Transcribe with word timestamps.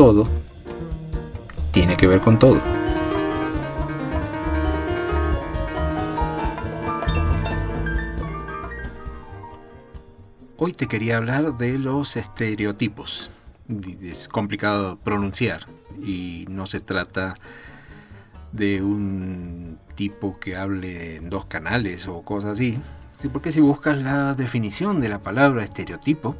todo, 0.00 0.26
tiene 1.72 1.94
que 1.94 2.06
ver 2.06 2.22
con 2.22 2.38
todo. 2.38 2.58
Hoy 10.56 10.72
te 10.72 10.86
quería 10.86 11.18
hablar 11.18 11.58
de 11.58 11.76
los 11.76 12.16
estereotipos. 12.16 13.30
Es 14.00 14.26
complicado 14.28 14.96
pronunciar 14.96 15.66
y 16.02 16.46
no 16.48 16.64
se 16.64 16.80
trata 16.80 17.34
de 18.52 18.80
un 18.80 19.78
tipo 19.96 20.40
que 20.40 20.56
hable 20.56 21.16
en 21.16 21.28
dos 21.28 21.44
canales 21.44 22.08
o 22.08 22.22
cosas 22.22 22.52
así. 22.52 22.78
Sí, 23.18 23.28
porque 23.28 23.52
si 23.52 23.60
buscas 23.60 23.98
la 23.98 24.34
definición 24.34 24.98
de 24.98 25.10
la 25.10 25.18
palabra 25.18 25.62
estereotipo, 25.62 26.36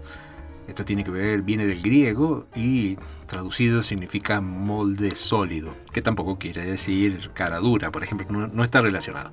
esto 0.70 0.84
tiene 0.84 1.04
que 1.04 1.10
ver, 1.10 1.42
viene 1.42 1.66
del 1.66 1.82
griego 1.82 2.46
y 2.54 2.96
traducido 3.26 3.82
significa 3.82 4.40
molde 4.40 5.14
sólido, 5.16 5.74
que 5.92 6.00
tampoco 6.00 6.38
quiere 6.38 6.64
decir 6.64 7.30
cara 7.34 7.58
dura, 7.58 7.90
por 7.90 8.02
ejemplo, 8.02 8.26
no, 8.30 8.64
está 8.64 8.80
relacionado. 8.80 9.30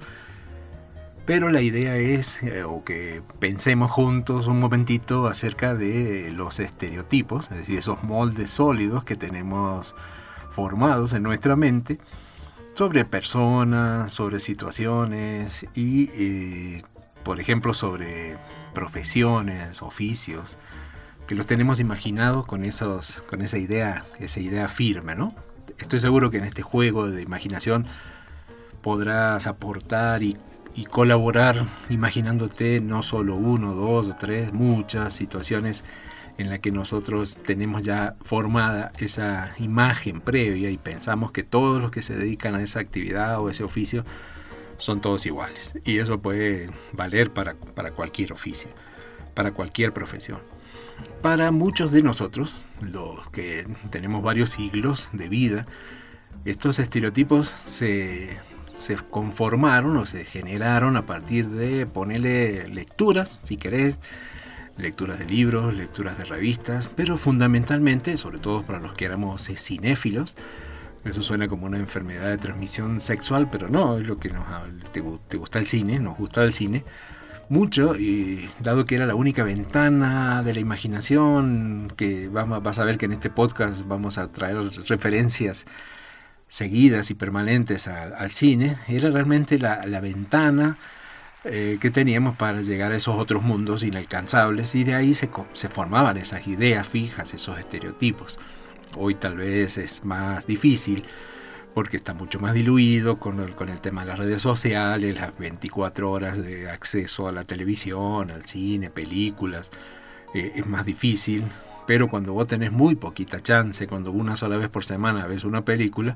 Pero 1.25 1.49
la 1.49 1.61
idea 1.61 1.97
es, 1.97 2.41
eh, 2.41 2.63
o 2.63 2.83
que 2.83 3.21
pensemos 3.39 3.91
juntos 3.91 4.47
un 4.47 4.59
momentito 4.59 5.27
acerca 5.27 5.75
de 5.75 6.31
los 6.31 6.59
estereotipos, 6.59 7.51
es 7.51 7.57
decir, 7.57 7.77
esos 7.77 8.03
moldes 8.03 8.49
sólidos 8.49 9.03
que 9.03 9.15
tenemos 9.15 9.93
formados 10.49 11.13
en 11.13 11.23
nuestra 11.23 11.55
mente 11.55 11.99
sobre 12.73 13.05
personas, 13.05 14.13
sobre 14.13 14.39
situaciones 14.39 15.67
y, 15.75 16.09
eh, 16.13 16.83
por 17.23 17.39
ejemplo, 17.39 17.73
sobre 17.73 18.37
profesiones, 18.73 19.81
oficios, 19.81 20.57
que 21.27 21.35
los 21.35 21.45
tenemos 21.45 21.79
imaginados 21.79 22.45
con, 22.45 22.63
esos, 22.63 23.21
con 23.23 23.41
esa, 23.41 23.57
idea, 23.57 24.05
esa 24.19 24.39
idea 24.39 24.67
firme, 24.69 25.13
¿no? 25.15 25.35
Estoy 25.77 25.99
seguro 25.99 26.31
que 26.31 26.37
en 26.37 26.45
este 26.45 26.61
juego 26.61 27.11
de 27.11 27.21
imaginación 27.21 27.85
podrás 28.81 29.45
aportar 29.45 30.23
y, 30.23 30.37
colaborar 30.91 31.65
imaginándote 31.89 32.81
no 32.81 33.01
solo 33.01 33.35
uno, 33.35 33.73
dos 33.73 34.09
o 34.09 34.13
tres, 34.13 34.53
muchas 34.53 35.15
situaciones 35.15 35.83
en 36.37 36.51
las 36.51 36.59
que 36.59 36.71
nosotros 36.71 37.39
tenemos 37.43 37.81
ya 37.81 38.15
formada 38.21 38.91
esa 38.99 39.55
imagen 39.57 40.21
previa 40.21 40.69
y 40.69 40.77
pensamos 40.77 41.31
que 41.31 41.41
todos 41.41 41.81
los 41.81 41.89
que 41.89 42.03
se 42.03 42.15
dedican 42.15 42.53
a 42.53 42.61
esa 42.61 42.79
actividad 42.79 43.39
o 43.39 43.49
ese 43.49 43.63
oficio 43.63 44.05
son 44.77 45.01
todos 45.01 45.25
iguales. 45.25 45.73
Y 45.83 45.97
eso 45.97 46.21
puede 46.21 46.69
valer 46.93 47.33
para 47.33 47.55
cualquier 47.55 48.33
oficio, 48.33 48.69
para 49.33 49.51
cualquier 49.51 49.93
profesión. 49.93 50.56
Para 51.21 51.51
muchos 51.51 51.91
de 51.91 52.03
nosotros, 52.03 52.65
los 52.81 53.29
que 53.29 53.67
tenemos 53.89 54.23
varios 54.23 54.51
siglos 54.51 55.09
de 55.13 55.29
vida, 55.29 55.65
estos 56.45 56.79
estereotipos 56.79 57.47
se, 57.47 58.37
conformaron 59.09 59.97
o 59.97 60.05
se 60.05 60.25
generaron 60.25 60.95
a 60.95 61.05
partir 61.05 61.47
de 61.49 61.85
ponerle 61.85 62.67
lecturas, 62.67 63.39
si 63.43 63.57
querés, 63.57 63.97
lecturas 64.77 65.19
de 65.19 65.25
libros, 65.25 65.75
lecturas 65.75 66.17
de 66.17 66.25
revistas, 66.25 66.89
pero 66.95 67.17
fundamentalmente, 67.17 68.15
sobre 68.17 68.39
todo 68.39 68.63
para 68.63 68.79
los 68.79 68.93
que 68.93 69.05
éramos 69.05 69.49
cinéfilos, 69.55 70.37
eso 71.03 71.23
suena 71.23 71.47
como 71.47 71.65
una 71.65 71.77
enfermedad 71.77 72.29
de 72.29 72.37
transmisión 72.37 73.01
sexual, 73.01 73.49
pero 73.49 73.69
no, 73.69 73.97
es 73.97 74.07
lo 74.07 74.17
que 74.19 74.29
nos 74.29 74.45
te 74.91 75.37
gusta 75.37 75.59
el 75.59 75.67
cine, 75.67 75.99
nos 75.99 76.17
gusta 76.17 76.43
el 76.43 76.53
cine, 76.53 76.83
mucho 77.49 77.95
y 77.95 78.49
dado 78.61 78.85
que 78.85 78.95
era 78.95 79.05
la 79.05 79.15
única 79.15 79.43
ventana 79.43 80.43
de 80.43 80.53
la 80.53 80.59
imaginación 80.59 81.93
que 81.95 82.27
vamos, 82.29 82.61
vas 82.63 82.79
a 82.79 82.83
ver 82.83 82.97
que 82.97 83.05
en 83.05 83.13
este 83.13 83.29
podcast 83.29 83.87
vamos 83.87 84.17
a 84.17 84.31
traer 84.31 84.57
referencias 84.87 85.65
seguidas 86.47 87.11
y 87.11 87.13
permanentes 87.13 87.87
al, 87.87 88.31
cine, 88.31 88.77
era 88.87 89.09
realmente 89.11 89.59
la, 89.59 89.99
ventana 90.01 90.77
eh, 91.43 91.77
que 91.81 91.91
teníamos 91.91 92.37
para 92.37 92.61
llegar 92.61 92.91
a 92.91 92.95
esos 92.95 93.17
otros 93.17 93.43
mundos 93.43 93.83
inalcanzables 93.83 94.73
y 94.75 94.83
de 94.83 94.95
ahí 94.95 95.13
se, 95.13 95.29
se 95.53 95.69
formaban 95.69 96.17
esas 96.17 96.47
ideas 96.47 96.87
fijas, 96.87 97.33
esos 97.33 97.59
estereotipos. 97.59 98.39
Hoy 98.95 99.15
tal 99.15 99.37
vez 99.37 99.77
es 99.77 100.05
más 100.05 100.47
difícil 100.47 101.03
porque 101.77 101.97
está 101.97 102.15
mucho 102.15 102.39
más 102.39 102.55
diluido 102.55 103.19
con 103.19 103.39
el, 103.39 103.53
con 103.53 103.69
el 103.69 103.79
tema 103.79 104.01
de 104.01 104.07
las 104.07 104.17
redes 104.17 104.41
sociales, 104.41 105.13
las 105.13 105.37
24 105.37 106.09
horas 106.09 106.41
de 106.41 106.67
acceso 106.67 107.27
a 107.27 107.31
la 107.31 107.43
televisión, 107.43 108.31
al 108.31 108.45
cine, 108.45 108.89
películas. 108.89 109.69
Eh, 110.33 110.53
es 110.55 110.65
más 110.65 110.87
difícil, 110.87 111.43
pero 111.85 112.09
cuando 112.09 112.33
vos 112.33 112.47
tenés 112.47 112.71
muy 112.71 112.95
poquita 112.95 113.43
chance, 113.43 113.85
cuando 113.85 114.11
una 114.11 114.35
sola 114.35 114.57
vez 114.57 114.69
por 114.69 114.85
semana 114.85 115.27
ves 115.27 115.43
una 115.43 115.65
película, 115.65 116.15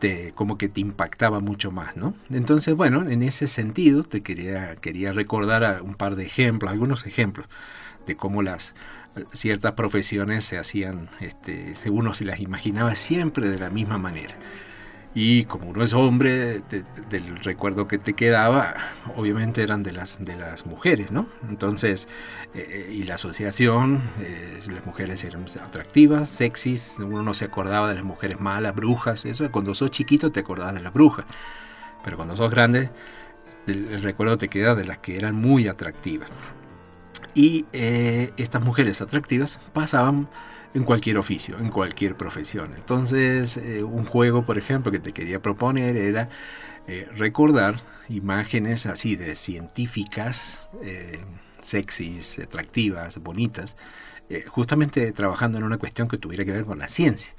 te, 0.00 0.32
como 0.32 0.58
que 0.58 0.68
te 0.68 0.80
impactaba 0.80 1.38
mucho 1.38 1.70
más, 1.70 1.96
¿no? 1.96 2.16
Entonces, 2.28 2.74
bueno, 2.74 3.08
en 3.08 3.22
ese 3.22 3.46
sentido 3.46 4.02
te 4.02 4.22
quería, 4.22 4.74
quería 4.74 5.12
recordar 5.12 5.82
un 5.82 5.94
par 5.94 6.16
de 6.16 6.24
ejemplos, 6.24 6.72
algunos 6.72 7.06
ejemplos 7.06 7.46
de 8.08 8.16
cómo 8.16 8.42
las 8.42 8.74
ciertas 9.34 9.74
profesiones 9.74 10.44
se 10.46 10.58
hacían, 10.58 11.10
este, 11.20 11.74
uno 11.88 12.12
se 12.12 12.24
las 12.24 12.40
imaginaba 12.40 12.96
siempre 12.96 13.48
de 13.50 13.58
la 13.60 13.70
misma 13.70 13.96
manera. 13.96 14.34
Y 15.12 15.44
como 15.44 15.70
uno 15.70 15.82
es 15.82 15.92
hombre, 15.92 16.62
del 17.10 17.36
recuerdo 17.38 17.88
que 17.88 17.98
te 17.98 18.12
quedaba, 18.12 18.74
obviamente 19.16 19.62
eran 19.62 19.82
de 19.82 19.90
las, 19.90 20.24
de 20.24 20.36
las 20.36 20.66
mujeres, 20.66 21.10
¿no? 21.10 21.26
Entonces, 21.48 22.08
eh, 22.54 22.86
eh, 22.88 22.92
y 22.92 23.02
la 23.02 23.16
asociación, 23.16 24.00
eh, 24.20 24.60
las 24.70 24.86
mujeres 24.86 25.24
eran 25.24 25.46
atractivas, 25.64 26.30
sexys, 26.30 27.00
uno 27.00 27.24
no 27.24 27.34
se 27.34 27.44
acordaba 27.44 27.88
de 27.88 27.96
las 27.96 28.04
mujeres 28.04 28.38
malas, 28.38 28.72
brujas, 28.72 29.24
eso 29.24 29.50
cuando 29.50 29.74
sos 29.74 29.90
chiquito 29.90 30.30
te 30.30 30.40
acordabas 30.40 30.74
de 30.74 30.82
las 30.82 30.92
brujas, 30.92 31.24
pero 32.04 32.16
cuando 32.16 32.36
sos 32.36 32.50
grande, 32.52 32.90
el, 33.66 34.00
recuerdo 34.02 34.38
te 34.38 34.48
queda 34.48 34.76
de 34.76 34.84
las 34.84 34.98
que 34.98 35.16
eran 35.16 35.34
muy 35.34 35.66
atractivas. 35.66 36.30
Y 37.34 37.66
estas 37.72 38.62
mujeres 38.62 39.00
atractivas 39.02 39.60
pasaban 39.72 40.28
en 40.74 40.84
cualquier 40.84 41.18
oficio, 41.18 41.58
en 41.58 41.70
cualquier 41.70 42.16
profesión. 42.16 42.72
Entonces, 42.76 43.56
eh, 43.56 43.82
un 43.82 44.04
juego, 44.04 44.44
por 44.44 44.58
ejemplo, 44.58 44.92
que 44.92 45.00
te 45.00 45.12
quería 45.12 45.40
proponer 45.40 45.96
era 45.96 46.28
eh, 46.86 47.08
recordar 47.16 47.80
imágenes 48.08 48.86
así 48.86 49.16
de 49.16 49.36
científicas, 49.36 50.70
eh, 50.82 51.18
sexys, 51.62 52.38
atractivas, 52.38 53.18
bonitas, 53.18 53.76
justamente 54.46 55.10
trabajando 55.10 55.58
en 55.58 55.64
una 55.64 55.76
cuestión 55.78 56.06
que 56.06 56.16
tuviera 56.16 56.44
que 56.44 56.52
ver 56.52 56.64
con 56.64 56.78
la 56.78 56.88
ciencia. 56.88 57.32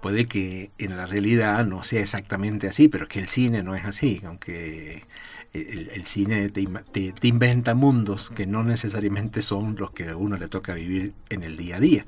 Puede 0.00 0.26
que 0.26 0.70
en 0.78 0.96
la 0.96 1.06
realidad 1.06 1.64
no 1.66 1.84
sea 1.84 2.00
exactamente 2.00 2.66
así, 2.66 2.88
pero 2.88 3.04
es 3.04 3.10
que 3.10 3.20
el 3.20 3.28
cine 3.28 3.62
no 3.62 3.74
es 3.74 3.84
así, 3.84 4.22
aunque 4.24 5.04
el, 5.52 6.06
cine 6.06 6.48
te, 6.48 6.66
te, 7.12 7.28
inventa 7.28 7.74
mundos 7.74 8.32
que 8.34 8.46
no 8.46 8.64
necesariamente 8.64 9.42
son 9.42 9.76
los 9.78 9.90
que 9.90 10.08
a 10.08 10.16
uno 10.16 10.38
le 10.38 10.48
toca 10.48 10.74
vivir 10.74 11.12
en 11.28 11.42
el 11.42 11.56
día 11.56 11.76
a 11.76 11.80
día. 11.80 12.06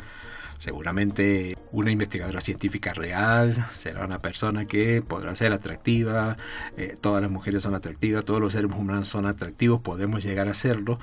Seguramente 0.58 1.56
una 1.72 1.90
investigadora 1.90 2.40
científica 2.40 2.94
real 2.94 3.66
será 3.70 4.04
una 4.04 4.18
persona 4.18 4.66
que 4.66 5.02
podrá 5.02 5.34
ser 5.34 5.52
atractiva, 5.52 6.36
eh, 6.76 6.96
todas 7.00 7.20
las 7.20 7.30
mujeres 7.30 7.62
son 7.62 7.74
atractivas, 7.74 8.24
todos 8.24 8.40
los 8.40 8.52
seres 8.52 8.70
humanos 8.70 9.08
son 9.08 9.26
atractivos, 9.26 9.80
podemos 9.80 10.24
llegar 10.24 10.48
a 10.48 10.54
serlo, 10.54 10.98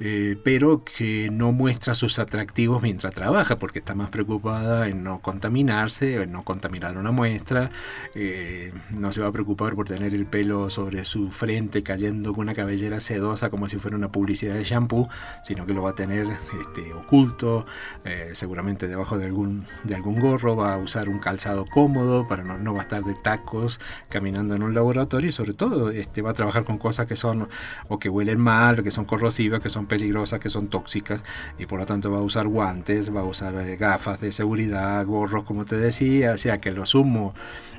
eh, 0.00 0.36
pero 0.42 0.84
que 0.84 1.30
no 1.30 1.52
muestra 1.52 1.94
sus 1.94 2.18
atractivos 2.18 2.82
mientras 2.82 3.12
trabaja, 3.14 3.58
porque 3.58 3.78
está 3.78 3.94
más 3.94 4.10
preocupada 4.10 4.88
en 4.88 5.02
no 5.02 5.20
contaminarse, 5.20 6.22
en 6.22 6.32
no 6.32 6.42
contaminar 6.44 6.98
una 6.98 7.12
muestra, 7.12 7.70
eh, 8.14 8.72
no 8.90 9.12
se 9.12 9.20
va 9.20 9.28
a 9.28 9.32
preocupar 9.32 9.74
por 9.74 9.86
tener 9.86 10.14
el 10.14 10.26
pelo 10.26 10.68
sobre 10.70 11.04
su 11.04 11.30
frente 11.30 11.82
cayendo 11.82 12.32
con 12.32 12.42
una 12.42 12.54
cabellera 12.54 13.00
sedosa 13.00 13.50
como 13.50 13.68
si 13.68 13.78
fuera 13.78 13.96
una 13.96 14.12
publicidad 14.12 14.54
de 14.54 14.64
shampoo, 14.64 15.08
sino 15.44 15.66
que 15.66 15.74
lo 15.74 15.82
va 15.82 15.90
a 15.90 15.94
tener 15.94 16.26
este, 16.60 16.92
oculto, 16.92 17.66
eh, 18.04 18.30
seguramente 18.34 18.88
debajo 18.88 19.18
de 19.18 19.26
algún, 19.26 19.64
de 19.84 19.94
algún 19.94 20.20
gorro, 20.20 20.56
va 20.56 20.74
a 20.74 20.78
usar 20.78 21.08
un 21.08 21.18
calzado 21.18 21.66
cómodo 21.66 22.28
para 22.28 22.44
no, 22.44 22.58
no 22.58 22.74
va 22.74 22.80
a 22.80 22.82
estar 22.82 23.02
de 23.02 23.14
tacos 23.14 23.80
caminando 24.08 24.54
en 24.54 24.62
un 24.62 24.74
laboratorio 24.74 25.28
y 25.28 25.32
sobre 25.32 25.54
todo 25.54 25.90
este, 25.90 26.22
va 26.22 26.30
a 26.30 26.34
trabajar 26.34 26.64
con 26.64 26.78
cosas 26.78 27.06
que 27.06 27.16
son 27.16 27.48
o 27.88 27.98
que 27.98 28.08
huelen 28.08 28.40
mal, 28.40 28.80
o 28.80 28.82
que 28.82 28.90
son 28.90 29.04
corrosivas, 29.04 29.60
que 29.60 29.70
son 29.70 29.85
peligrosas, 29.86 30.40
que 30.40 30.48
son 30.48 30.68
tóxicas 30.68 31.24
y 31.58 31.66
por 31.66 31.80
lo 31.80 31.86
tanto 31.86 32.10
va 32.10 32.18
a 32.18 32.22
usar 32.22 32.46
guantes, 32.46 33.14
va 33.14 33.20
a 33.20 33.24
usar 33.24 33.54
eh, 33.54 33.76
gafas 33.76 34.20
de 34.20 34.32
seguridad, 34.32 35.04
gorros 35.06 35.44
como 35.44 35.64
te 35.64 35.76
decía, 35.76 36.32
o 36.32 36.38
sea 36.38 36.60
que 36.60 36.72
lo 36.72 36.86
sumo 36.86 37.34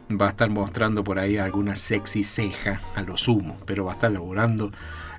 va 0.09 0.27
a 0.27 0.29
estar 0.29 0.49
mostrando 0.49 1.03
por 1.03 1.19
ahí 1.19 1.37
alguna 1.37 1.75
sexy 1.75 2.23
ceja 2.23 2.81
a 2.95 3.01
lo 3.01 3.17
sumo, 3.17 3.57
pero 3.65 3.85
va 3.85 3.91
a 3.91 3.95
estar 3.95 4.11
laborando 4.11 4.71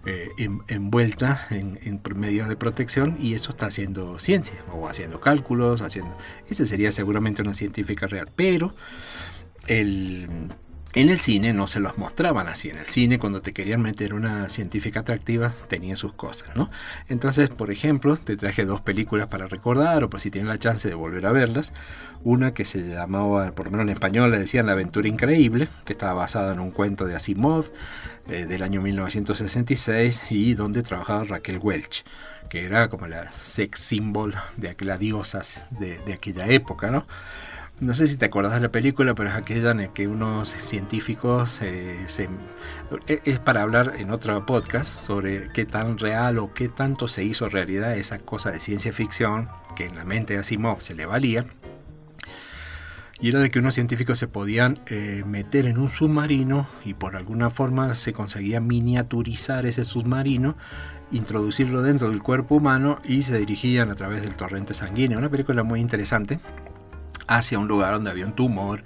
eh, 0.06 0.30
envuelta 0.68 1.46
en, 1.50 1.78
en, 1.82 2.00
medios 2.16 2.48
de 2.48 2.56
protección 2.56 3.16
y 3.20 3.34
eso 3.34 3.50
está 3.50 3.66
haciendo 3.66 4.18
ciencia 4.18 4.54
o 4.72 4.88
haciendo 4.88 5.20
cálculos, 5.20 5.82
haciendo... 5.82 6.16
Esa 6.48 6.64
sería 6.64 6.92
seguramente 6.92 7.42
una 7.42 7.52
científica 7.52 8.06
real, 8.06 8.30
pero 8.34 8.74
el 9.66 10.50
En 10.94 11.10
el 11.10 11.20
cine 11.20 11.52
no 11.52 11.66
se 11.66 11.80
los 11.80 11.98
mostraban 11.98 12.48
así. 12.48 12.70
En 12.70 12.78
el 12.78 12.86
cine, 12.88 13.18
cuando 13.18 13.42
te 13.42 13.52
querían 13.52 13.82
meter 13.82 14.14
una 14.14 14.48
científica 14.48 15.00
atractiva, 15.00 15.52
tenía 15.68 15.96
sus 15.96 16.14
cosas, 16.14 16.56
¿no? 16.56 16.70
Entonces, 17.08 17.50
por 17.50 17.70
ejemplo, 17.70 18.16
te 18.16 18.36
traje 18.38 18.64
dos 18.64 18.80
películas 18.80 19.26
para 19.28 19.46
recordar, 19.46 20.02
o 20.02 20.10
por 20.10 20.20
si 20.20 20.30
tienen 20.30 20.48
la 20.48 20.58
chance 20.58 20.88
de 20.88 20.94
volver 20.94 21.26
a 21.26 21.32
verlas. 21.32 21.74
Una 22.24 22.54
que 22.54 22.64
se 22.64 22.80
llamaba, 22.88 23.52
por 23.52 23.66
lo 23.66 23.72
menos 23.72 23.84
en 23.84 23.90
español 23.90 24.30
le 24.30 24.38
decían 24.38 24.64
La 24.64 24.72
aventura 24.72 25.08
increíble, 25.08 25.68
que 25.84 25.92
estaba 25.92 26.14
basada 26.14 26.54
en 26.54 26.60
un 26.60 26.70
cuento 26.70 27.04
de 27.04 27.14
Asimov 27.14 27.66
eh, 28.28 28.46
del 28.46 28.62
año 28.62 28.80
1966 28.80 30.26
y 30.30 30.54
donde 30.54 30.82
trabajaba 30.82 31.24
Raquel 31.24 31.58
Welch, 31.58 32.04
que 32.48 32.64
era 32.64 32.88
como 32.88 33.06
la 33.06 33.30
sex 33.30 33.78
symbol 33.78 34.34
de 34.56 34.70
aquellas 34.70 34.98
diosas 34.98 35.66
de, 35.70 35.98
de 35.98 36.14
aquella 36.14 36.46
época, 36.46 36.90
¿no? 36.90 37.06
No 37.80 37.94
sé 37.94 38.08
si 38.08 38.16
te 38.16 38.26
acuerdas 38.26 38.54
de 38.54 38.60
la 38.60 38.72
película, 38.72 39.14
pero 39.14 39.28
es 39.28 39.36
aquella 39.36 39.70
en 39.70 39.78
la 39.78 39.92
que 39.92 40.08
unos 40.08 40.48
científicos 40.48 41.62
e, 41.62 42.06
es 43.06 43.38
para 43.38 43.62
hablar 43.62 43.94
en 43.98 44.10
otro 44.10 44.44
podcast 44.46 44.92
sobre 44.92 45.48
qué 45.52 45.64
tan 45.64 45.96
real 45.96 46.38
o 46.38 46.52
qué 46.52 46.68
tanto 46.68 47.06
se 47.06 47.22
hizo 47.22 47.48
realidad 47.48 47.96
esa 47.96 48.18
cosa 48.18 48.50
de 48.50 48.58
ciencia 48.58 48.92
ficción 48.92 49.48
que 49.76 49.84
en 49.84 49.94
la 49.94 50.04
mente 50.04 50.34
de 50.34 50.40
Asimov 50.40 50.82
se 50.82 50.96
le 50.96 51.06
valía. 51.06 51.46
Y 53.20 53.28
era 53.28 53.38
de 53.38 53.50
que 53.50 53.60
unos 53.60 53.74
científicos 53.74 54.18
se 54.18 54.26
podían 54.26 54.80
eh, 54.86 55.22
meter 55.24 55.66
en 55.66 55.78
un 55.78 55.88
submarino 55.88 56.66
y 56.84 56.94
por 56.94 57.14
alguna 57.14 57.48
forma 57.48 57.94
se 57.94 58.12
conseguía 58.12 58.60
miniaturizar 58.60 59.66
ese 59.66 59.84
submarino 59.84 60.56
introducirlo 61.12 61.82
dentro 61.82 62.10
del 62.10 62.22
cuerpo 62.22 62.56
humano 62.56 63.00
y 63.04 63.22
se 63.22 63.38
dirigían 63.38 63.88
a 63.90 63.94
través 63.94 64.22
del 64.22 64.36
torrente 64.36 64.74
sanguíneo. 64.74 65.18
Una 65.18 65.30
película 65.30 65.62
muy 65.62 65.80
interesante 65.80 66.40
hacia 67.28 67.58
un 67.58 67.68
lugar 67.68 67.94
donde 67.94 68.10
había 68.10 68.26
un 68.26 68.34
tumor 68.34 68.82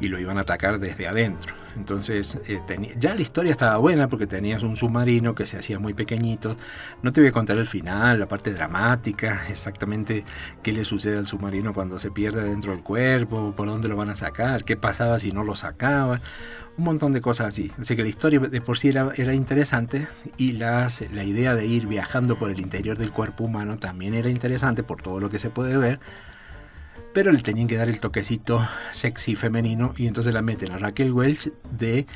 y 0.00 0.08
lo 0.08 0.18
iban 0.18 0.38
a 0.38 0.42
atacar 0.42 0.78
desde 0.78 1.06
adentro. 1.06 1.54
Entonces, 1.76 2.38
eh, 2.46 2.60
ya 2.98 3.14
la 3.14 3.20
historia 3.20 3.50
estaba 3.50 3.76
buena 3.78 4.08
porque 4.08 4.26
tenías 4.26 4.62
un 4.62 4.76
submarino 4.76 5.34
que 5.34 5.46
se 5.46 5.58
hacía 5.58 5.78
muy 5.78 5.92
pequeñito. 5.92 6.56
No 7.02 7.12
te 7.12 7.20
voy 7.20 7.28
a 7.28 7.32
contar 7.32 7.58
el 7.58 7.66
final, 7.66 8.20
la 8.20 8.28
parte 8.28 8.52
dramática, 8.52 9.42
exactamente 9.48 10.24
qué 10.62 10.72
le 10.72 10.84
sucede 10.84 11.18
al 11.18 11.26
submarino 11.26 11.74
cuando 11.74 11.98
se 11.98 12.10
pierde 12.10 12.44
dentro 12.44 12.72
del 12.72 12.82
cuerpo, 12.82 13.52
por 13.56 13.68
dónde 13.68 13.88
lo 13.88 13.96
van 13.96 14.10
a 14.10 14.16
sacar, 14.16 14.64
qué 14.64 14.76
pasaba 14.76 15.18
si 15.18 15.32
no 15.32 15.42
lo 15.42 15.56
sacaban. 15.56 16.20
Un 16.76 16.84
montón 16.84 17.12
de 17.12 17.20
cosas 17.20 17.48
así. 17.48 17.70
Así 17.78 17.94
que 17.94 18.02
la 18.02 18.08
historia 18.08 18.40
de 18.40 18.60
por 18.60 18.78
sí 18.78 18.88
era, 18.88 19.12
era 19.16 19.34
interesante 19.34 20.06
y 20.36 20.52
las, 20.52 21.04
la 21.12 21.24
idea 21.24 21.54
de 21.54 21.66
ir 21.66 21.86
viajando 21.86 22.36
por 22.36 22.50
el 22.50 22.60
interior 22.60 22.98
del 22.98 23.12
cuerpo 23.12 23.44
humano 23.44 23.78
también 23.78 24.14
era 24.14 24.28
interesante 24.28 24.82
por 24.82 25.00
todo 25.00 25.20
lo 25.20 25.30
que 25.30 25.38
se 25.38 25.50
puede 25.50 25.76
ver 25.76 26.00
pero 27.14 27.30
le 27.32 27.40
tenían 27.40 27.68
que 27.68 27.76
dar 27.76 27.88
el 27.88 28.00
toquecito 28.00 28.68
sexy 28.90 29.36
femenino 29.36 29.94
y 29.96 30.08
entonces 30.08 30.34
la 30.34 30.42
meten 30.42 30.72
a 30.72 30.78
Raquel 30.78 31.12
Welch 31.12 31.52
de 31.70 32.06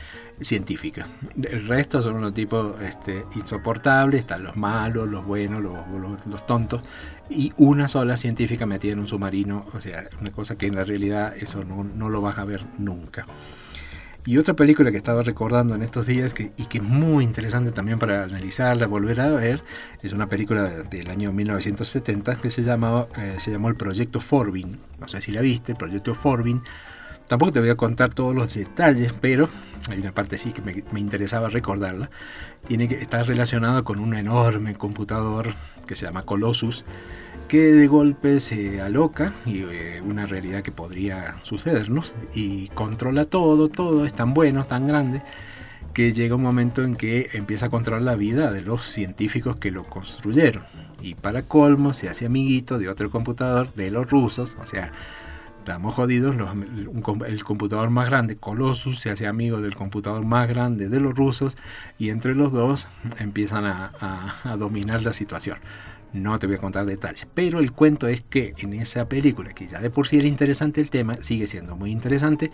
científica. 0.41 1.07
El 1.41 1.67
resto 1.67 2.03
son 2.03 2.17
unos 2.17 2.35
tipos 2.35 2.81
este, 2.83 3.25
insoportables, 3.37 4.21
están 4.21 4.43
los 4.43 4.57
malos, 4.57 5.09
los 5.09 5.25
buenos, 5.25 5.63
los, 5.63 6.47
tontos, 6.47 6.83
y 7.31 7.53
una 7.57 7.89
sola 7.89 8.17
científica 8.17 8.67
metida 8.67 8.93
en 8.93 8.99
un 8.99 9.09
submarino, 9.09 9.67
o 9.73 9.81
sea, 9.81 10.09
una 10.21 10.33
cosa 10.33 10.57
que 10.57 10.67
en 10.67 10.75
la 10.75 10.85
realidad 10.85 11.35
eso 11.37 11.65
no, 11.65 11.85
no 11.85 12.09
lo 12.09 12.21
vas 12.21 12.39
a 12.39 12.45
ver 12.45 12.63
nunca. 12.79 13.25
Y 14.29 14.37
otra 14.37 14.53
película 14.53 14.91
que 14.91 14.99
estaba 14.99 15.23
recordando 15.23 15.75
en 15.75 15.83
estos 15.83 16.05
días 16.05 16.35
que, 16.35 16.53
y 16.59 16.67
que 16.67 16.77
es 16.77 16.85
muy 16.85 17.25
interesante 17.25 17.73
también 17.73 17.99
para 17.99 18.25
analizarla, 18.25 18.87
volver 18.87 19.23
a 19.23 19.29
ver, 19.29 19.63
es 20.03 20.13
una 20.13 20.29
película 20.29 20.69
del 20.69 21.09
año 21.09 21.33
1970 21.33 22.37
que 22.37 22.51
se, 22.51 22.63
llamaba, 22.63 23.09
eh, 23.17 23.37
se 23.39 23.51
llamó 23.51 23.69
El 23.69 23.77
Proyecto 23.77 24.21
Forbin. 24.21 24.81
No 25.01 25.09
sé 25.09 25.23
si 25.23 25.33
la 25.33 25.41
viste, 25.41 25.73
el 25.73 25.79
Proyecto 25.79 26.13
Forbin. 26.13 26.61
Tampoco 27.27 27.53
te 27.53 27.61
voy 27.61 27.71
a 27.71 27.77
contar 27.77 28.13
todos 28.13 28.35
los 28.35 28.53
detalles, 28.53 29.15
pero 29.19 29.49
hay 29.89 29.99
una 29.99 30.13
parte 30.13 30.37
sí 30.37 30.53
que 30.53 30.61
me, 30.61 30.85
me 30.93 31.01
interesaba 31.01 31.49
recordarla. 31.49 32.11
Tiene 32.67 32.87
que 32.87 32.97
estar 32.97 33.27
relacionada 33.27 33.81
con 33.81 33.99
un 33.99 34.13
enorme 34.13 34.75
computador 34.75 35.55
que 35.87 35.97
se 35.97 36.05
llama 36.05 36.25
Colossus 36.25 36.85
que 37.49 37.73
de 37.73 37.87
golpe 37.87 38.41
se 38.41 38.81
aloca 38.83 39.33
y 39.47 39.63
eh, 39.63 40.03
una 40.05 40.27
realidad 40.27 40.63
que 40.63 40.71
podría 40.71 41.37
sucedernos 41.43 42.15
y 42.35 42.69
controla 42.69 43.25
todo, 43.25 43.69
todo 43.69 44.05
es 44.05 44.13
tan 44.13 44.35
bueno, 44.35 44.65
tan 44.65 44.87
grande 44.87 45.23
que 45.95 46.13
llega 46.13 46.37
un 46.37 46.43
momento 46.43 46.85
en 46.85 46.95
que 46.95 47.31
empieza 47.33 47.67
a 47.67 47.71
controlar 47.71 48.03
la 48.03 48.17
vida 48.17 48.53
de 48.53 48.61
los 48.61 48.83
científicos 48.83 49.57
que 49.57 49.71
lo 49.71 49.85
construyeron 49.85 50.63
y 51.01 51.15
para 51.15 51.43
colmo 51.43 51.95
se 51.95 52.11
hace 52.11 52.27
amiguito 52.27 52.79
de 52.79 52.91
otro 52.91 53.11
computador 53.11 53.73
de 53.75 53.91
los 53.91 54.11
rusos, 54.11 54.57
o 54.61 54.67
sea, 54.67 54.93
estamos 55.59 55.95
jodidos, 55.95 56.37
el 57.27 57.45
computador 57.45 57.89
más 57.89 58.11
grande, 58.11 58.37
Colossus, 58.37 59.01
se 59.01 59.11
hace 59.11 59.27
amigo 59.27 59.63
del 59.63 59.75
computador 59.75 60.25
más 60.25 60.49
grande 60.49 60.89
de 60.89 61.01
los 61.01 61.15
rusos 61.15 61.57
y 61.99 62.11
entre 62.11 62.35
los 62.35 62.53
dos 62.53 62.89
empiezan 63.19 63.65
a 63.65 64.57
dominar 64.59 65.03
la 65.03 65.13
situación. 65.15 65.59
No 66.13 66.39
te 66.39 66.47
voy 66.47 66.57
a 66.57 66.59
contar 66.59 66.87
detalles, 66.87 67.27
pero 67.35 67.61
el 67.61 67.73
cuento 67.73 68.09
es 68.09 68.23
que 68.23 68.55
en 68.59 68.73
esa 68.75 69.09
película, 69.09 69.53
que 69.53 69.67
ya 69.67 69.81
de 69.81 69.91
por 69.91 70.09
sí 70.09 70.19
era 70.19 70.27
interesante 70.27 70.81
el 70.81 70.91
tema, 70.91 71.19
sigue 71.21 71.47
siendo 71.47 71.77
muy 71.77 71.91
interesante. 71.91 72.51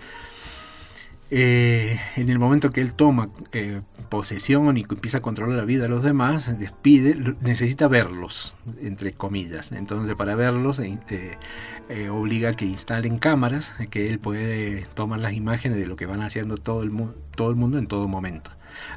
Eh, 1.30 1.98
en 2.16 2.28
el 2.28 2.38
momento 2.38 2.70
que 2.70 2.80
él 2.80 2.94
toma 2.94 3.30
eh, 3.52 3.80
posesión 4.08 4.76
y 4.76 4.82
empieza 4.82 5.18
a 5.18 5.20
controlar 5.20 5.56
la 5.56 5.64
vida 5.64 5.84
de 5.84 5.88
los 5.88 6.02
demás, 6.02 6.58
despide, 6.58 7.16
necesita 7.40 7.88
verlos, 7.88 8.56
entre 8.80 9.12
comillas. 9.12 9.72
Entonces, 9.72 10.14
para 10.16 10.36
verlos, 10.36 10.80
eh, 10.80 12.08
obliga 12.10 12.50
a 12.50 12.52
que 12.54 12.66
instalen 12.66 13.18
cámaras, 13.18 13.72
que 13.90 14.08
él 14.08 14.18
puede 14.18 14.82
tomar 14.94 15.20
las 15.20 15.32
imágenes 15.32 15.78
de 15.78 15.86
lo 15.86 15.96
que 15.96 16.06
van 16.06 16.22
haciendo 16.22 16.56
todo 16.56 16.82
el, 16.82 16.92
todo 17.34 17.50
el 17.50 17.56
mundo 17.56 17.78
en 17.78 17.86
todo 17.86 18.06
momento. 18.06 18.50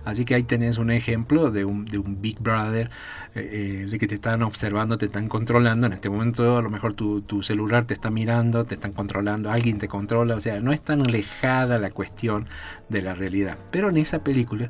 Así 0.05 0.25
que 0.25 0.35
ahí 0.35 0.43
tenés 0.43 0.77
un 0.77 0.91
ejemplo 0.91 1.51
de 1.51 1.65
un, 1.65 1.85
de 1.85 1.97
un 1.97 2.21
Big 2.21 2.39
Brother, 2.39 2.89
eh, 3.35 3.83
eh, 3.83 3.85
de 3.89 3.99
que 3.99 4.07
te 4.07 4.15
están 4.15 4.41
observando, 4.43 4.97
te 4.97 5.05
están 5.07 5.27
controlando. 5.27 5.85
En 5.85 5.93
este 5.93 6.09
momento 6.09 6.57
a 6.57 6.61
lo 6.61 6.69
mejor 6.69 6.93
tu, 6.93 7.21
tu, 7.21 7.43
celular 7.43 7.85
te 7.85 7.93
está 7.93 8.09
mirando, 8.09 8.63
te 8.63 8.75
están 8.75 8.93
controlando, 8.93 9.51
alguien 9.51 9.77
te 9.77 9.87
controla. 9.87 10.35
O 10.35 10.39
sea, 10.39 10.59
no 10.61 10.71
es 10.71 10.81
tan 10.81 11.01
alejada 11.01 11.77
la 11.77 11.91
cuestión 11.91 12.47
de 12.89 13.01
la 13.01 13.13
realidad. 13.13 13.57
Pero 13.71 13.89
en 13.89 13.97
esa 13.97 14.23
película, 14.23 14.69